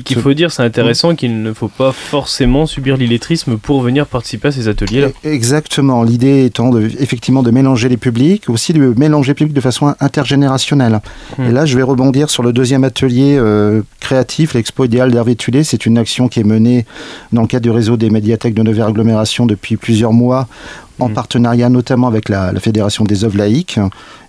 qui, 0.06 0.16
faut 0.16 0.34
dire 0.34 0.43
c'est 0.52 0.64
intéressant 0.64 1.16
qu'il 1.16 1.42
ne 1.42 1.54
faut 1.54 1.68
pas 1.68 1.92
forcément 1.92 2.66
subir 2.66 2.98
l'illettrisme 2.98 3.58
pour 3.58 3.82
venir 3.82 4.06
participer 4.08 4.50
à 4.50 4.52
ces 4.52 4.68
ateliers-là. 4.68 5.08
Exactement. 5.24 6.04
L'idée 6.04 6.46
étant 6.46 6.70
de, 6.70 6.90
effectivement 7.00 7.44
de 7.44 7.52
mélanger 7.52 7.90
les 7.90 7.98
publics, 7.98 8.50
aussi 8.50 8.74
de 8.74 8.94
mélanger 8.98 9.32
les 9.32 9.36
publics 9.36 9.54
de 9.54 9.62
façon 9.62 9.96
intergénérationnelle. 10.00 11.00
Hmm. 11.38 11.46
Et 11.46 11.52
là, 11.52 11.66
je 11.66 11.76
vais 11.76 11.84
rebondir 11.84 12.30
sur 12.30 12.44
le 12.44 12.54
deuxième 12.54 12.84
atelier 12.84 13.38
euh, 13.38 13.82
créatif, 14.00 14.54
l'Expo 14.54 14.86
idéal 14.86 15.12
d'Hervé 15.12 15.36
Tulé. 15.36 15.64
C'est 15.64 15.86
une 15.86 15.98
action 15.98 16.28
qui 16.28 16.40
est 16.40 16.46
menée 16.46 16.86
dans 17.32 17.42
le 17.42 17.48
cadre 17.48 17.64
du 17.64 17.72
réseau 17.72 17.98
des 17.98 18.10
médiathèques 18.10 18.54
de 18.54 18.64
Nevers 18.64 18.88
Agglomération 18.88 19.46
depuis 19.46 19.78
plusieurs 19.78 20.14
mois 20.14 20.48
en 21.00 21.10
hmm. 21.10 21.14
partenariat 21.14 21.70
notamment 21.70 22.08
avec 22.08 22.30
la, 22.30 22.52
la 22.52 22.60
Fédération 22.60 23.04
des 23.04 23.24
œuvres 23.24 23.38
laïques. 23.38 23.80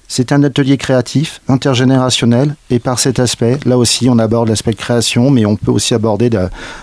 C'est 0.06 0.32
un 0.32 0.42
atelier 0.42 0.76
créatif, 0.76 1.40
intergénérationnel, 1.48 2.56
et 2.70 2.78
par 2.78 2.98
cet 2.98 3.18
aspect, 3.18 3.58
là 3.64 3.78
aussi, 3.78 4.08
on 4.10 4.18
aborde 4.18 4.48
l'aspect 4.48 4.74
création, 4.74 5.30
mais 5.30 5.46
on 5.46 5.56
peut 5.56 5.70
aussi 5.70 5.94
aborder 5.94 6.30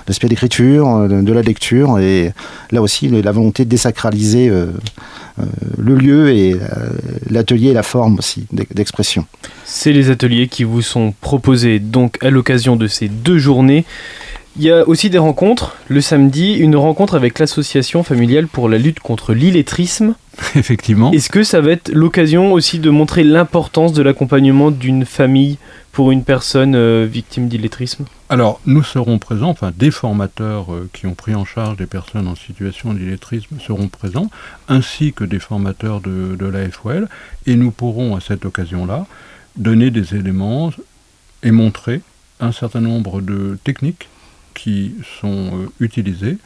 l'aspect 0.08 0.28
d'écriture, 0.28 0.88
euh, 0.88 1.22
de 1.22 1.34
la 1.34 1.42
lecture, 1.42 2.00
et 2.00 2.34
là 2.72 2.82
aussi, 2.82 3.10
la 3.10 3.32
volonté 3.32 3.64
de 3.64 3.70
désacraliser 3.70 4.50
euh, 4.50 4.68
euh, 5.40 5.44
le 5.78 5.96
lieu 5.96 6.32
et 6.32 6.56
l'atelier 7.30 7.70
et 7.70 7.74
la 7.74 7.84
forme 7.84 8.18
aussi 8.18 8.46
d'expression. 8.52 9.26
C'est 9.66 9.94
les 9.94 10.10
ateliers 10.10 10.48
qui 10.48 10.64
vous 10.64 10.82
sont 10.82 11.14
proposés 11.22 11.80
donc 11.80 12.18
à 12.24 12.30
l'occasion 12.30 12.76
de 12.76 12.88
ces 12.88 13.08
deux 13.08 13.38
journées. 13.38 13.86
Il 14.58 14.64
y 14.64 14.72
a 14.72 14.88
aussi 14.88 15.10
des 15.10 15.18
rencontres. 15.18 15.78
Le 15.88 16.02
samedi, 16.02 16.56
une 16.56 16.76
rencontre 16.76 17.16
avec 17.16 17.40
l'association 17.40 18.04
familiale 18.04 18.48
pour 18.48 18.68
la 18.68 18.78
lutte 18.78 19.00
contre 19.00 19.34
l'illettrisme. 19.34 20.16
Effectivement. 20.56 21.12
Est-ce 21.12 21.30
que 21.30 21.44
ça 21.44 21.62
va 21.62 21.72
être 21.72 21.90
l'occasion 21.90 22.52
aussi 22.52 22.80
de 22.80 22.90
montrer 22.90 23.24
l'importance 23.24 23.94
de 23.94 24.02
l'accompagnement 24.02 24.70
d'une 24.70 25.06
famille 25.06 25.58
pour 25.94 26.12
une 26.12 26.24
personne 26.24 26.76
euh, 26.76 27.08
victime 27.10 27.48
d'illettrisme? 27.48 28.06
Alors, 28.30 28.60
nous 28.66 28.84
serons 28.84 29.20
présents, 29.20 29.50
enfin 29.50 29.72
des 29.78 29.92
formateurs 29.92 30.74
euh, 30.74 30.90
qui 30.94 31.08
ont 31.08 31.16
pris 31.16 31.36
en 31.36 31.46
charge 31.46 31.78
des 31.78 31.86
personnes 31.86 32.28
en 32.28 32.36
situation 32.36 32.94
d'illettrisme 32.94 33.58
seront 33.66 33.88
présents, 33.88 34.30
ainsi 34.68 35.14
que 35.14 35.24
des 35.24 35.40
formateurs 35.40 36.02
de, 36.02 36.36
de 36.38 36.46
l'AFOL, 36.46 37.08
et 37.46 37.56
nous 37.56 37.72
pourrons 37.72 38.16
à 38.16 38.22
cette 38.22 38.46
occasion-là 38.46 39.06
donner 39.58 39.92
des 39.92 40.16
éléments 40.16 40.72
et 41.44 41.52
montrer 41.52 42.02
un 42.40 42.52
certain 42.52 42.82
nombre 42.82 43.22
de 43.22 43.58
techniques 43.64 44.08
qui 44.54 44.96
sont 45.20 45.52
euh, 45.54 45.70
utilisés 45.80 46.38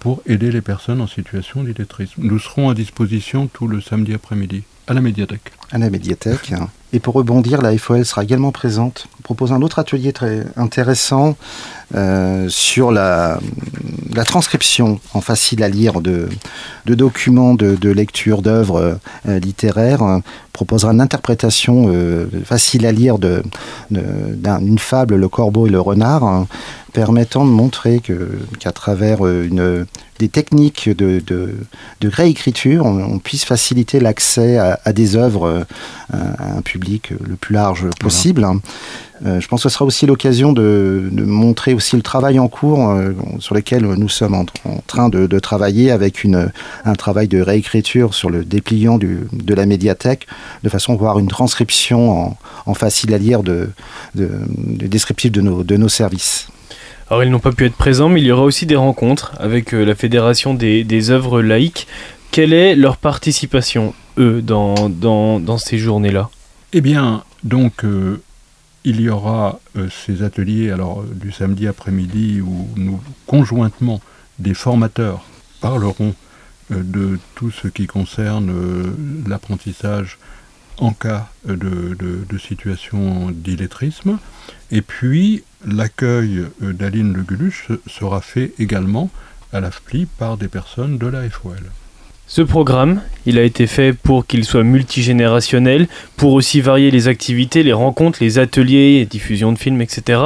pour 0.00 0.22
aider 0.26 0.52
les 0.52 0.60
personnes 0.60 1.00
en 1.00 1.06
situation 1.06 1.64
d'illettrisme. 1.64 2.22
Nous 2.22 2.38
serons 2.38 2.70
à 2.70 2.74
disposition 2.74 3.48
tout 3.48 3.66
le 3.66 3.80
samedi 3.80 4.14
après-midi 4.14 4.62
à 4.86 4.94
la 4.94 5.00
médiathèque. 5.00 5.52
À 5.70 5.78
la 5.78 5.90
médiathèque. 5.90 6.52
Et 6.92 7.00
pour 7.00 7.14
rebondir, 7.14 7.62
la 7.62 7.76
FOL 7.78 8.04
sera 8.04 8.24
également 8.24 8.52
présente. 8.52 9.06
On 9.18 9.22
propose 9.22 9.52
un 9.52 9.62
autre 9.62 9.78
atelier 9.78 10.12
très 10.12 10.44
intéressant 10.56 11.36
euh, 11.94 12.48
sur 12.48 12.90
la, 12.90 13.38
transcription 14.26 15.00
en 15.14 15.20
facile 15.20 15.62
à 15.62 15.68
lire 15.68 16.00
de, 16.00 16.28
de 16.84 16.94
documents 16.94 17.54
de, 17.54 17.88
lecture 17.88 18.42
d'œuvres 18.42 18.98
euh, 19.28 19.38
littéraires. 19.38 20.20
Proposera 20.52 20.92
une 20.92 21.00
interprétation 21.00 21.90
facile 22.44 22.84
à 22.84 22.92
lire 22.92 23.18
d'une 23.18 23.42
de, 23.90 24.78
fable, 24.78 25.14
Le 25.14 25.28
Corbeau 25.28 25.66
et 25.66 25.70
le 25.70 25.80
Renard 25.80 26.46
permettant 26.92 27.44
de 27.44 27.50
montrer 27.50 28.00
qu'à 28.00 28.72
travers 28.72 29.26
euh, 29.26 29.44
une, 29.44 29.86
des 30.18 30.28
techniques 30.28 30.88
de, 30.88 31.22
de, 31.26 31.54
de 32.00 32.08
réécriture, 32.08 32.86
on, 32.86 33.18
puisse 33.18 33.44
faciliter 33.44 33.98
l'accès 33.98 34.58
à, 34.58 34.92
des 34.92 35.16
œuvres 35.16 35.48
euh, 35.48 35.64
à 36.12 36.56
un 36.56 36.62
public 36.62 37.10
le 37.10 37.36
plus 37.36 37.54
large 37.54 37.88
possible. 37.98 38.46
je 39.24 39.46
pense 39.48 39.62
que 39.62 39.68
ce 39.68 39.74
sera 39.74 39.84
aussi 39.84 40.06
l'occasion 40.06 40.52
de, 40.52 41.10
montrer 41.12 41.74
aussi 41.74 41.96
le 41.96 42.02
travail 42.02 42.38
en 42.38 42.48
cours 42.48 42.96
sur 43.38 43.54
lequel 43.54 43.84
nous 43.84 44.08
sommes 44.08 44.34
en, 44.34 44.44
train 44.86 45.08
de, 45.08 45.38
travailler 45.38 45.90
avec 45.90 46.24
une, 46.24 46.50
un 46.84 46.94
travail 46.94 47.28
de 47.28 47.40
réécriture 47.40 48.14
sur 48.14 48.30
le 48.30 48.44
dépliant 48.44 48.98
de 48.98 49.54
la 49.54 49.66
médiathèque, 49.66 50.26
de 50.62 50.68
façon 50.68 50.92
à 50.92 50.94
avoir 50.94 51.18
une 51.18 51.28
transcription 51.28 52.36
en, 52.66 52.74
facile 52.74 53.14
à 53.14 53.18
lire 53.18 53.42
de, 53.42 53.70
de, 54.14 54.28
descriptif 54.86 55.32
de 55.32 55.40
nos, 55.40 55.64
de 55.64 55.76
nos 55.76 55.88
services. 55.88 56.48
Alors 57.12 57.24
ils 57.24 57.30
n'ont 57.30 57.40
pas 57.40 57.52
pu 57.52 57.66
être 57.66 57.76
présents, 57.76 58.08
mais 58.08 58.22
il 58.22 58.26
y 58.26 58.32
aura 58.32 58.44
aussi 58.44 58.64
des 58.64 58.74
rencontres 58.74 59.34
avec 59.38 59.72
la 59.72 59.94
Fédération 59.94 60.54
des, 60.54 61.10
œuvres 61.10 61.42
laïques. 61.42 61.86
Quelle 62.30 62.54
est 62.54 62.74
leur 62.74 62.96
participation, 62.96 63.92
eux, 64.16 64.40
dans, 64.40 64.88
dans, 64.88 65.58
ces 65.58 65.76
journées-là? 65.76 66.30
Eh 66.72 66.80
bien, 66.80 67.22
donc, 67.44 67.84
euh, 67.84 68.22
il 68.84 68.98
y 69.02 69.10
aura 69.10 69.60
euh, 69.76 69.90
ces 69.90 70.22
ateliers 70.22 70.70
alors, 70.70 71.02
euh, 71.02 71.14
du 71.14 71.32
samedi 71.32 71.68
après-midi 71.68 72.40
où 72.40 72.66
nous, 72.76 72.98
conjointement, 73.26 74.00
des 74.38 74.54
formateurs 74.54 75.22
parleront 75.60 76.14
de 76.70 77.18
tout 77.34 77.50
ce 77.50 77.68
qui 77.68 77.86
concerne 77.86 78.54
l'apprentissage 79.26 80.16
en 80.78 80.92
cas 80.92 81.28
de, 81.46 81.94
de 81.94 82.38
situation 82.38 83.30
d'illettrisme. 83.30 84.18
Et 84.70 84.80
puis, 84.80 85.44
l'accueil 85.66 86.46
d'Aline 86.60 87.12
Le 87.12 87.22
Guluche 87.22 87.68
sera 87.86 88.20
fait 88.20 88.52
également 88.58 89.10
à 89.52 89.60
l'AFPLI 89.60 90.06
par 90.18 90.36
des 90.36 90.48
personnes 90.48 90.98
de 90.98 91.06
la 91.06 91.28
FOL. 91.28 91.58
Ce 92.34 92.40
programme, 92.40 93.02
il 93.26 93.38
a 93.38 93.42
été 93.42 93.66
fait 93.66 93.92
pour 93.92 94.26
qu'il 94.26 94.46
soit 94.46 94.62
multigénérationnel, 94.62 95.86
pour 96.16 96.32
aussi 96.32 96.62
varier 96.62 96.90
les 96.90 97.06
activités, 97.06 97.62
les 97.62 97.74
rencontres, 97.74 98.20
les 98.22 98.38
ateliers, 98.38 99.04
diffusion 99.04 99.52
de 99.52 99.58
films, 99.58 99.82
etc. 99.82 100.20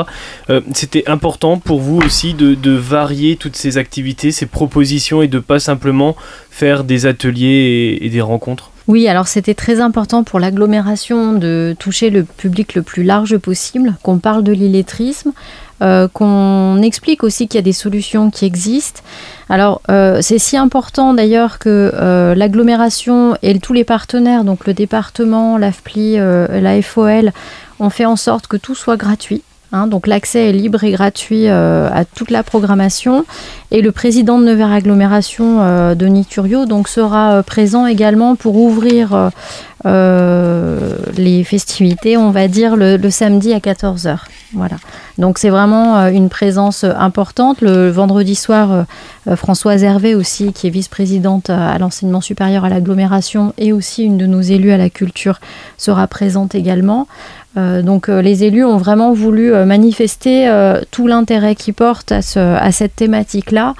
Euh, 0.49 0.61
c'était 0.72 1.09
important 1.09 1.59
pour 1.59 1.81
vous 1.81 1.96
aussi 1.96 2.35
de, 2.35 2.70
varier 2.70 3.35
toutes 3.35 3.57
ces 3.57 3.77
activités, 3.77 4.31
ces 4.31 4.46
propositions 4.46 5.20
et 5.20 5.27
de 5.27 5.40
pas 5.40 5.59
simplement 5.59 6.14
faire 6.49 6.85
des 6.85 7.07
ateliers 7.07 7.99
et 8.01 8.09
des 8.09 8.20
rencontres? 8.20 8.70
Oui, 8.88 9.09
alors 9.09 9.27
c'était 9.27 9.55
très 9.55 9.81
important 9.81 10.22
pour 10.22 10.38
l'agglomération 10.38 11.33
de 11.33 11.75
toucher 11.79 12.09
le 12.09 12.22
public 12.22 12.75
le 12.75 12.83
plus 12.83 13.03
large 13.03 13.37
possible, 13.37 13.96
qu'on 14.03 14.18
parle 14.18 14.44
de 14.44 14.53
l'illettrisme, 14.53 15.33
euh, 15.83 16.07
qu'on 16.07 16.81
explique 16.83 17.25
aussi 17.25 17.49
qu'il 17.49 17.59
y 17.59 17.59
a 17.59 17.62
des 17.62 17.72
solutions 17.72 18.31
qui 18.31 18.44
existent. 18.44 19.03
Alors 19.49 19.83
euh, 19.90 20.20
c'est 20.22 20.38
si 20.38 20.57
important 20.57 21.14
d'ailleurs 21.14 21.59
que 21.59 21.90
euh, 21.94 22.37
l'agglomération 22.37 23.37
et 23.42 23.59
tous 23.59 23.72
les 23.72 23.85
partenaires, 23.85 24.44
donc 24.44 24.66
le 24.66 24.72
département, 24.72 25.59
l'AFPLI, 25.59 26.18
la 26.18 26.81
FOL, 26.81 27.33
ont 27.81 27.90
fait 27.90 28.07
en 28.07 28.16
sorte 28.16 28.46
que 28.46 28.57
tout 28.57 28.77
soit 28.77 28.96
gratuit. 28.96 29.42
Hein. 29.77 29.87
donc 29.87 30.07
l'accès 30.07 30.49
est 30.49 30.53
libre 30.53 30.83
et 30.85 30.93
gratuit 30.93 31.49
à 31.49 32.05
toute 32.15 32.31
la 32.31 32.43
programmation. 32.43 33.25
Et 33.71 33.83
le 33.83 33.93
président 33.93 34.39
de 34.39 34.45
Nevers 34.45 34.73
Agglomération, 34.73 35.95
Denis 35.95 36.25
Turio, 36.25 36.65
sera 36.87 37.43
présent 37.43 37.87
également 37.87 38.37
pour 38.37 38.57
ouvrir 38.57 39.31
les 39.85 41.45
festivités, 41.45 42.17
on 42.17 42.31
va 42.31 42.49
dire, 42.49 42.77
le, 42.77 42.97
le 42.97 43.11
samedi 43.11 43.53
à 43.53 43.59
14h. 43.59 44.19
Voilà. 44.53 44.77
Donc 45.19 45.39
c'est 45.39 45.51
vraiment 45.51 45.99
euh, 45.99 46.11
une 46.11 46.29
présence 46.29 46.85
euh, 46.85 46.93
importante. 46.97 47.61
Le 47.61 47.91
vendredi 47.91 48.35
soir, 48.35 48.87
euh, 49.27 49.37
Françoise 49.37 49.83
Hervé 49.83 50.15
aussi, 50.15 50.53
qui 50.53 50.69
est 50.69 50.71
vice-présidente 50.71 51.51
à 51.51 51.77
l'enseignement 51.79 52.21
supérieur 52.21 52.65
à 52.65 52.69
l'agglomération 52.69 53.53
et 53.59 53.73
aussi 53.73 54.05
une 54.05 54.19
de 54.19 54.27
nos 54.27 54.41
élus 54.41 54.71
à 54.71 54.77
la 54.77 54.89
culture, 54.89 55.41
sera 55.77 56.07
présente 56.07 56.55
également. 56.55 57.09
donc 57.57 58.09
les 58.09 58.45
élus 58.45 58.65
ont 58.65 58.77
vraiment 58.77 59.13
voulu 59.13 59.51
manifester 59.65 60.49
tout 60.91 61.07
l'intérêt 61.07 61.55
qu'ils 61.57 61.75
portent 61.75 62.13
à, 62.13 62.23
cette 62.71 62.95
thématique-là. 62.95 63.75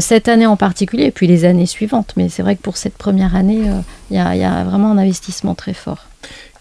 cette 0.00 0.28
année 0.28 0.46
en 0.46 0.56
particulier, 0.56 1.06
et 1.06 1.10
puis 1.10 1.26
les 1.26 1.44
années 1.44 1.66
suivantes. 1.66 2.12
Mais 2.16 2.28
c'est 2.28 2.42
vrai 2.42 2.54
que 2.54 2.62
pour 2.62 2.76
cette 2.76 2.96
première 2.96 3.34
année, 3.34 3.62
il 4.10 4.16
y, 4.16 4.20
a 4.20 4.64
vraiment 4.64 4.92
un 4.92 4.98
investissement 4.98 5.54
très 5.54 5.74
fort. 5.74 6.06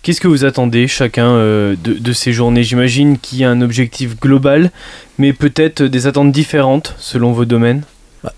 Qu'est-ce 0.06 0.22
que 0.22 0.28
vous 0.28 0.46
attendez 0.46 0.88
chacun 0.88 1.32
euh, 1.32 1.76
de, 1.84 2.13
ces 2.13 2.32
journées? 2.32 2.62
J'imagine 2.62 3.18
qu'il 3.18 3.39
y 3.39 3.44
a 3.44 3.50
un 3.50 3.60
objectif 3.62 4.20
global, 4.20 4.70
mais 5.18 5.34
peut-être 5.34 5.82
des 5.82 6.06
attentes 6.06 6.32
différentes 6.32 6.94
selon 7.00 7.32
vos 7.32 7.46
domaines? 7.46 7.82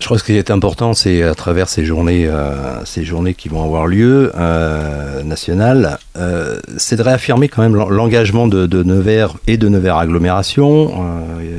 Je 0.00 0.04
crois 0.04 0.16
que 0.16 0.20
ce 0.20 0.26
qui 0.26 0.36
est 0.36 0.50
important, 0.50 0.92
c'est 0.92 1.22
à 1.22 1.34
travers 1.34 1.68
ces 1.68 1.84
journées, 1.84 2.26
euh, 2.26 2.84
ces 2.84 3.04
journées 3.04 3.34
qui 3.34 3.48
vont 3.48 3.64
avoir 3.64 3.86
lieu 3.86 4.32
euh, 4.36 5.22
nationales, 5.22 5.98
euh, 6.16 6.58
c'est 6.76 6.96
de 6.96 7.02
réaffirmer 7.02 7.48
quand 7.48 7.62
même 7.62 7.74
l'engagement 7.74 8.46
de, 8.46 8.82
Nevers 8.82 9.36
et 9.46 9.56
de 9.56 9.68
Nevers 9.68 9.96
agglomération. 9.96 10.92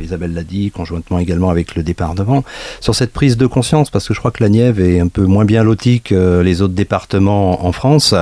Isabelle 0.04 0.34
l'a 0.34 0.44
dit, 0.44 0.72
conjointement 0.72 1.20
également 1.20 1.50
avec 1.50 1.76
le 1.76 1.84
département, 1.84 2.44
sur 2.80 2.96
cette 2.96 3.12
prise 3.12 3.38
de 3.38 3.46
conscience, 3.46 3.90
parce 3.90 4.08
que 4.08 4.14
je 4.14 4.20
crois 4.20 4.32
que 4.32 4.44
la 4.44 4.50
Nièvre 4.50 4.82
est 4.82 5.00
un 5.00 5.08
peu 5.08 5.24
moins 5.24 5.46
bien 5.46 5.64
lotie 5.64 6.02
que 6.02 6.42
les 6.42 6.62
autres 6.62 6.74
départements 6.74 7.66
en 7.66 7.72
France, 7.72 8.16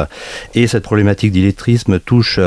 et 0.53 0.67
cette 0.67 0.83
problématique 0.83 1.31
d'illettrisme 1.31 1.99
touche 1.99 2.39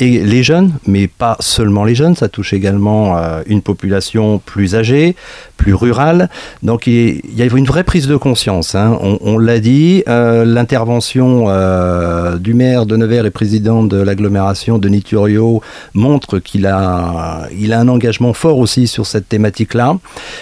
et 0.00 0.24
les 0.24 0.42
jeunes, 0.42 0.72
mais 0.86 1.08
pas 1.08 1.36
seulement 1.40 1.84
les 1.84 1.94
jeunes, 1.94 2.16
ça 2.16 2.28
touche 2.28 2.54
également 2.54 3.18
euh, 3.18 3.42
une 3.46 3.60
population 3.60 4.38
plus 4.38 4.74
âgée, 4.74 5.14
plus 5.58 5.74
rurale. 5.74 6.30
Donc 6.62 6.86
il 6.86 7.20
y 7.36 7.42
a 7.42 7.44
une 7.44 7.66
vraie 7.66 7.84
prise 7.84 8.06
de 8.06 8.16
conscience. 8.16 8.74
Hein. 8.74 8.98
On, 9.20 9.36
l'a 9.36 9.60
dit, 9.60 10.02
euh, 10.08 10.46
l'intervention 10.46 11.44
euh, 11.48 12.38
du 12.38 12.54
maire 12.54 12.86
de 12.86 12.96
Nevers 12.96 13.26
et 13.26 13.30
président 13.30 13.84
de 13.84 13.98
l'agglomération 13.98 14.78
de 14.78 14.88
Niturio 14.88 15.60
montre 15.92 16.38
qu'il 16.38 16.66
a, 16.66 17.46
il 17.58 17.74
a 17.74 17.80
un 17.80 17.88
engagement 17.88 18.32
fort 18.32 18.56
aussi 18.56 18.86
sur 18.86 19.04
cette 19.06 19.28
thématique-là. 19.28 19.98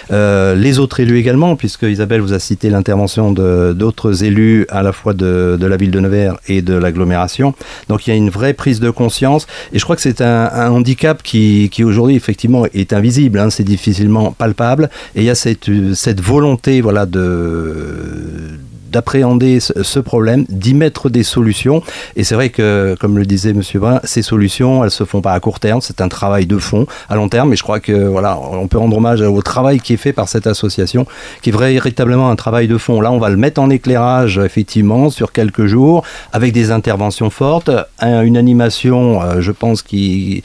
les 0.09 0.79
autres 0.79 1.01
élus 1.01 1.17
également, 1.17 1.57
puisque 1.57 1.83
Isabelle 1.83 2.21
vous 2.21 2.33
a 2.33 2.39
cité 2.39 2.69
l'intervention 2.69 3.31
d'autres 3.33 4.23
élus 4.23 4.65
à 4.69 4.83
la 4.83 4.93
fois 4.93 5.13
de 5.13 5.57
la 5.59 5.75
ville 5.75 5.91
de 5.91 5.99
Nevers 5.99 6.37
et 6.47 6.61
de 6.61 6.75
l'agglomération. 6.75 7.53
Donc 7.89 8.07
il 8.07 8.11
y 8.11 8.13
a 8.13 8.15
une 8.15 8.29
vraie 8.29 8.53
prise 8.53 8.79
de 8.79 8.89
conscience. 8.89 9.47
Et 9.73 9.79
je 9.79 9.83
crois 9.83 9.95
que 9.95 10.01
c'est 10.01 10.21
un, 10.21 10.71
handicap 10.71 11.23
qui, 11.23 11.69
aujourd'hui, 11.83 12.15
effectivement, 12.15 12.65
est 12.73 12.93
invisible, 12.93 13.39
hein, 13.39 13.49
c'est 13.49 13.63
difficilement 13.63 14.31
palpable. 14.31 14.89
Et 15.15 15.21
il 15.21 15.25
y 15.25 15.29
a 15.29 15.35
cette, 15.35 15.69
cette 15.93 16.21
volonté 16.21 16.81
voilà, 16.81 17.05
de 17.05 18.59
d'appréhender 18.91 19.59
ce 19.59 19.99
problème, 19.99 20.45
d'y 20.49 20.73
mettre 20.73 21.09
des 21.09 21.23
solutions. 21.23 21.81
Et 22.15 22.23
c'est 22.23 22.35
vrai 22.35 22.49
que, 22.49 22.95
comme 22.99 23.17
le 23.17 23.25
disait 23.25 23.51
M. 23.51 23.61
Brun, 23.75 23.99
ces 24.03 24.21
solutions, 24.21 24.83
elles 24.83 24.91
se 24.91 25.03
font 25.03 25.21
pas 25.21 25.33
à 25.33 25.39
court 25.39 25.59
terme. 25.59 25.81
C'est 25.81 26.01
un 26.01 26.09
travail 26.09 26.45
de 26.45 26.57
fond 26.57 26.85
à 27.09 27.15
long 27.15 27.29
terme. 27.29 27.53
Et 27.53 27.55
je 27.55 27.63
crois 27.63 27.79
que 27.79 27.91
voilà, 27.91 28.37
on 28.37 28.67
peut 28.67 28.77
rendre 28.77 28.97
hommage 28.97 29.21
au 29.21 29.41
travail 29.41 29.79
qui 29.79 29.93
est 29.93 29.97
fait 29.97 30.13
par 30.13 30.27
cette 30.27 30.47
association, 30.47 31.05
qui 31.41 31.49
est 31.49 31.57
véritablement 31.57 32.29
un 32.29 32.35
travail 32.35 32.67
de 32.67 32.77
fond. 32.77 33.01
Là, 33.01 33.11
on 33.11 33.19
va 33.19 33.29
le 33.29 33.37
mettre 33.37 33.61
en 33.61 33.69
éclairage 33.69 34.37
effectivement 34.37 35.09
sur 35.09 35.31
quelques 35.31 35.65
jours, 35.65 36.03
avec 36.33 36.53
des 36.53 36.71
interventions 36.71 37.29
fortes, 37.29 37.71
une 38.01 38.37
animation, 38.37 39.21
euh, 39.21 39.41
je 39.41 39.51
pense 39.51 39.81
qui, 39.81 40.43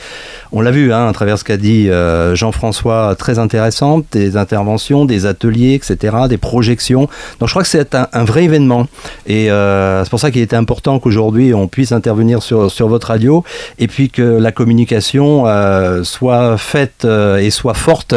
on 0.53 0.61
l'a 0.61 0.71
vu 0.71 0.93
hein, 0.93 1.09
à 1.09 1.13
travers 1.13 1.39
ce 1.39 1.45
qu'a 1.45 1.57
dit 1.57 1.89
euh, 1.89 2.35
Jean-François, 2.35 3.15
très 3.17 3.39
intéressante, 3.39 4.05
des 4.13 4.37
interventions, 4.37 5.05
des 5.05 5.27
ateliers, 5.27 5.75
etc., 5.75 6.17
des 6.29 6.39
projections. 6.39 7.09
Donc 7.41 7.49
je 7.49 7.53
crois 7.55 7.63
que 7.63 7.69
c'est 7.69 7.95
un 7.95 8.25
vrai 8.25 8.34
événement. 8.43 8.87
Et 9.27 9.51
euh, 9.51 10.05
c'est 10.05 10.11
pour 10.11 10.21
ça 10.21 10.31
qu'il 10.31 10.43
était 10.43 10.57
important 10.57 10.99
qu'aujourd'hui 10.99 11.55
on 11.55 11.69
puisse 11.69 11.93
intervenir 11.93 12.43
sur, 12.43 12.71
sur 12.71 12.89
votre 12.89 13.09
radio 13.09 13.45
et 13.79 13.89
puis 13.89 14.11
que 14.11 14.23
la 14.23 14.53
communication 14.53 15.47
euh, 15.47 16.03
soit 16.05 16.59
faite 16.59 17.05
euh, 17.05 17.37
et 17.37 17.51
soit 17.51 17.75
forte 17.75 18.15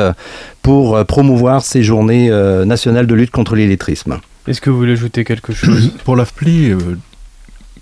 pour 0.62 1.06
promouvoir 1.06 1.64
ces 1.64 1.82
journées 1.82 2.30
nationales 2.66 3.08
de 3.08 3.16
lutte 3.16 3.32
contre 3.32 3.56
l'illettrisme. 3.56 4.20
Est-ce 4.48 4.60
que 4.60 4.70
vous 4.70 4.78
voulez 4.78 4.94
ajouter 4.94 5.24
quelque 5.24 5.54
chose? 5.54 5.94
Pour 6.04 6.18
l'AFPLI, 6.18 6.74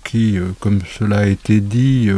qui, 0.04 0.38
comme 0.60 0.78
cela 0.96 1.18
a 1.18 1.26
été 1.26 1.60
dit, 1.60 2.08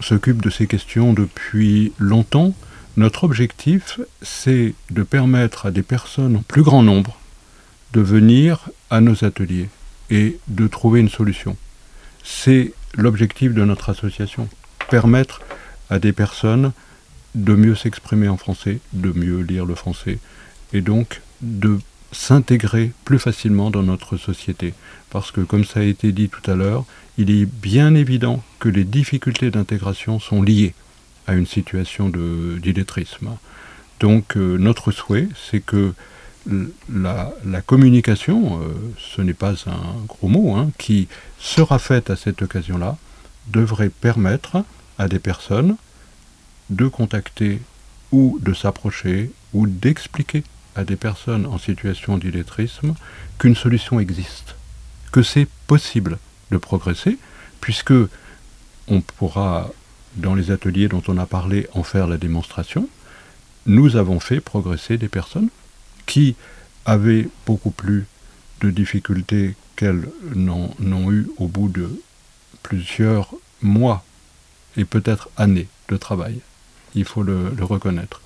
s'occupe 0.00 0.42
de 0.42 0.50
ces 0.50 0.66
questions 0.66 1.12
depuis 1.12 1.92
longtemps, 1.98 2.54
notre 2.96 3.24
objectif, 3.24 4.00
c'est 4.22 4.74
de 4.90 5.02
permettre 5.02 5.66
à 5.66 5.70
des 5.70 5.82
personnes 5.82 6.36
en 6.36 6.42
plus 6.42 6.62
grand 6.62 6.82
nombre 6.82 7.18
de 7.92 8.00
venir 8.00 8.68
à 8.94 9.00
nos 9.00 9.24
ateliers 9.24 9.68
et 10.08 10.38
de 10.46 10.68
trouver 10.68 11.00
une 11.00 11.08
solution. 11.08 11.56
C'est 12.22 12.72
l'objectif 12.96 13.52
de 13.52 13.64
notre 13.64 13.90
association, 13.90 14.48
permettre 14.88 15.40
à 15.90 15.98
des 15.98 16.12
personnes 16.12 16.72
de 17.34 17.54
mieux 17.56 17.74
s'exprimer 17.74 18.28
en 18.28 18.36
français, 18.36 18.78
de 18.92 19.10
mieux 19.10 19.40
lire 19.40 19.66
le 19.66 19.74
français, 19.74 20.18
et 20.72 20.80
donc 20.80 21.22
de 21.40 21.80
s'intégrer 22.12 22.92
plus 23.04 23.18
facilement 23.18 23.72
dans 23.72 23.82
notre 23.82 24.16
société. 24.16 24.74
Parce 25.10 25.32
que, 25.32 25.40
comme 25.40 25.64
ça 25.64 25.80
a 25.80 25.82
été 25.82 26.12
dit 26.12 26.28
tout 26.28 26.48
à 26.48 26.54
l'heure, 26.54 26.84
il 27.18 27.32
est 27.32 27.46
bien 27.46 27.96
évident 27.96 28.44
que 28.60 28.68
les 28.68 28.84
difficultés 28.84 29.50
d'intégration 29.50 30.20
sont 30.20 30.40
liées 30.40 30.72
à 31.26 31.34
une 31.34 31.46
situation 31.46 32.08
d'illettrisme. 32.08 33.30
Donc 33.98 34.36
euh, 34.36 34.56
notre 34.56 34.92
souhait, 34.92 35.28
c'est 35.50 35.60
que 35.60 35.94
la, 36.46 37.60
communication, 37.64 38.60
euh, 38.60 38.74
ce 38.98 39.22
n'est 39.22 39.34
pas 39.34 39.54
un 39.66 40.04
gros 40.06 40.28
mot, 40.28 40.54
hein, 40.54 40.70
qui 40.78 41.08
sera 41.38 41.78
faite 41.78 42.10
à 42.10 42.16
cette 42.16 42.42
occasion-là, 42.42 42.96
devrait 43.48 43.90
permettre 43.90 44.64
à 44.98 45.08
des 45.08 45.18
personnes 45.18 45.76
de 46.70 46.86
contacter 46.86 47.60
ou 48.12 48.38
de 48.40 48.54
s'approcher 48.54 49.30
ou 49.52 49.66
d'expliquer 49.66 50.44
à 50.76 50.84
des 50.84 50.96
personnes 50.96 51.46
en 51.46 51.58
situation 51.58 52.18
d'illettrisme 52.18 52.94
qu'une 53.38 53.56
solution 53.56 54.00
existe, 54.00 54.56
que 55.12 55.22
c'est 55.22 55.48
possible 55.66 56.18
de 56.50 56.56
progresser, 56.56 57.18
puisque 57.60 57.92
on 58.88 59.00
pourra, 59.00 59.70
dans 60.16 60.34
les 60.34 60.50
ateliers 60.50 60.88
dont 60.88 61.02
on 61.08 61.18
a 61.18 61.26
parlé, 61.26 61.68
en 61.74 61.82
faire 61.82 62.06
la 62.06 62.18
démonstration. 62.18 62.88
Nous 63.66 63.96
avons 63.96 64.20
fait 64.20 64.40
progresser 64.40 64.98
des 64.98 65.08
personnes 65.08 65.48
qui 66.06 66.36
avaient 66.84 67.28
beaucoup 67.46 67.70
plus 67.70 68.06
de 68.60 68.70
difficultés 68.70 69.54
qu'elles 69.76 70.08
n'ont 70.34 71.12
eu 71.12 71.28
au 71.38 71.48
bout 71.48 71.68
de 71.68 71.90
plusieurs 72.62 73.34
mois 73.62 74.04
et 74.76 74.84
peut-être 74.84 75.28
années 75.36 75.68
de 75.88 75.96
travail. 75.96 76.40
Il 76.94 77.04
faut 77.04 77.22
le, 77.22 77.52
reconnaître. 77.60 78.20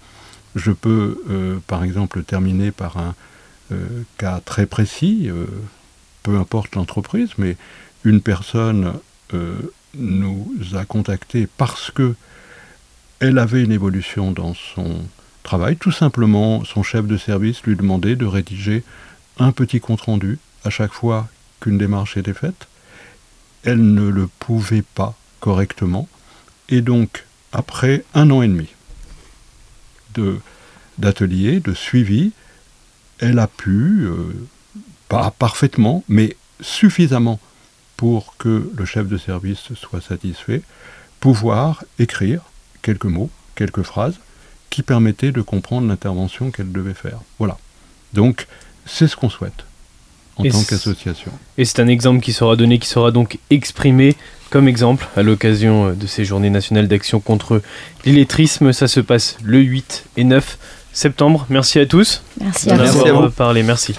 Je 0.54 0.72
peux, 0.72 1.22
euh, 1.30 1.58
par 1.66 1.84
exemple, 1.84 2.22
terminer 2.22 2.70
par 2.70 2.96
un 2.96 3.14
euh, 3.72 4.02
cas 4.16 4.40
très 4.44 4.66
précis, 4.66 5.28
euh, 5.28 5.46
peu 6.22 6.36
importe 6.38 6.74
l'entreprise, 6.74 7.30
mais 7.38 7.56
une 8.04 8.20
personne 8.20 8.94
nous 9.94 10.48
a 10.74 10.86
contactés 10.86 11.46
parce 11.58 11.90
que 11.90 12.14
elle 13.20 13.38
avait 13.38 13.62
une 13.62 13.72
évolution 13.72 14.32
dans 14.32 14.54
son 14.54 15.02
Tout 15.80 15.92
simplement, 15.92 16.64
son 16.64 16.82
chef 16.82 17.06
de 17.06 17.16
service 17.16 17.62
lui 17.62 17.74
demandait 17.74 18.16
de 18.16 18.26
rédiger 18.26 18.84
un 19.38 19.52
petit 19.52 19.80
compte-rendu 19.80 20.38
à 20.64 20.70
chaque 20.70 20.92
fois 20.92 21.28
qu'une 21.60 21.78
démarche 21.78 22.16
était 22.16 22.34
faite. 22.34 22.68
Elle 23.64 23.94
ne 23.94 24.08
le 24.08 24.28
pouvait 24.38 24.82
pas 24.82 25.14
correctement. 25.40 26.08
Et 26.68 26.82
donc, 26.82 27.24
après 27.52 28.04
un 28.14 28.30
an 28.30 28.42
et 28.42 28.48
demi 28.48 28.68
d'atelier, 30.98 31.60
de, 31.60 31.74
suivi, 31.74 32.32
elle 33.20 33.38
a 33.38 33.46
pu, 33.46 34.02
euh, 34.02 34.34
pas 35.08 35.30
parfaitement, 35.30 36.04
mais 36.08 36.36
suffisamment 36.60 37.38
pour 37.96 38.36
que 38.36 38.70
le 38.76 38.84
chef 38.84 39.06
de 39.06 39.16
service 39.16 39.72
soit 39.74 40.00
satisfait, 40.00 40.62
pouvoir 41.20 41.84
écrire 42.00 42.42
quelques 42.82 43.04
mots, 43.04 43.30
quelques 43.54 43.82
phrases 43.82 44.18
qui 44.70 44.82
permettaient 44.82 45.32
de 45.32 45.42
comprendre 45.42 45.88
l'intervention 45.88 46.50
qu'elle 46.50 46.72
devait 46.72 46.94
faire. 46.94 47.18
Voilà. 47.38 47.56
Donc, 48.12 48.46
c'est 48.86 49.08
ce 49.08 49.16
qu'on 49.16 49.30
souhaite 49.30 49.64
en 50.38 50.44
tant 50.44 50.62
qu'association. 50.62 51.32
Et 51.56 51.64
c'est 51.64 51.80
un 51.80 51.88
exemple 51.88 52.20
qui 52.20 52.32
sera 52.32 52.56
donné, 52.56 52.78
qui 52.78 52.88
sera 52.88 53.10
donc 53.10 53.38
exprimé 53.50 54.16
comme 54.50 54.68
exemple 54.68 55.06
à 55.16 55.22
l'occasion 55.22 55.88
euh, 55.88 55.92
de 55.92 56.06
ces 56.06 56.24
journées 56.24 56.50
nationales 56.50 56.88
d'action 56.88 57.20
contre 57.20 57.60
l'illettrisme. 58.04 58.72
Ça 58.72 58.88
se 58.88 59.00
passe 59.00 59.36
le 59.42 59.58
8 59.58 60.04
et 60.16 60.24
9 60.24 60.58
septembre. 60.92 61.46
Merci 61.50 61.78
à 61.78 61.86
tous. 61.86 62.22
Merci 62.40 62.70
à, 62.70 62.76
vous. 63.12 63.30
parlé. 63.30 63.62
Merci. 63.62 63.94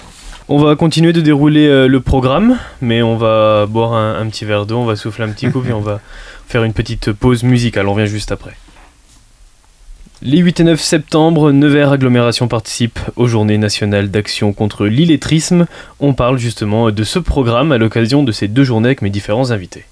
On 0.48 0.58
va 0.58 0.74
continuer 0.74 1.12
de 1.12 1.20
dérouler 1.20 1.68
euh, 1.68 1.86
le 1.86 2.00
programme, 2.00 2.58
mais 2.80 3.02
on 3.02 3.16
va 3.16 3.66
boire 3.66 3.94
un, 3.94 4.26
petit 4.26 4.44
verre 4.44 4.66
d'eau, 4.66 4.78
on 4.78 4.84
va 4.84 4.96
souffler 4.96 5.24
un 5.24 5.28
petit 5.28 5.48
coup, 5.48 5.62
et 5.68 5.72
on 5.72 5.80
va 5.80 6.00
faire 6.48 6.64
une 6.64 6.72
petite 6.72 7.12
pause 7.12 7.44
musicale. 7.44 7.86
On 7.86 7.94
revient 7.94 8.08
juste 8.10 8.32
après. 8.32 8.56
Les 10.22 10.36
8 10.36 10.60
et 10.60 10.64
9 10.64 10.78
septembre, 10.78 11.50
Nevers 11.50 11.92
Agglomération 11.92 12.46
participe 12.46 12.98
aux 13.16 13.26
Journées 13.26 13.56
nationales 13.56 14.10
d'action 14.10 14.52
contre 14.52 14.84
l'illettrisme. 14.84 15.64
On 15.98 16.12
parle 16.12 16.38
justement 16.38 16.90
de 16.90 17.04
ce 17.04 17.18
programme 17.18 17.72
à 17.72 17.78
l'occasion 17.78 18.22
de 18.22 18.30
ces 18.30 18.46
deux 18.46 18.64
journées 18.64 18.88
avec 18.88 19.00
mes 19.00 19.08
différents 19.08 19.50
invités. 19.50 19.86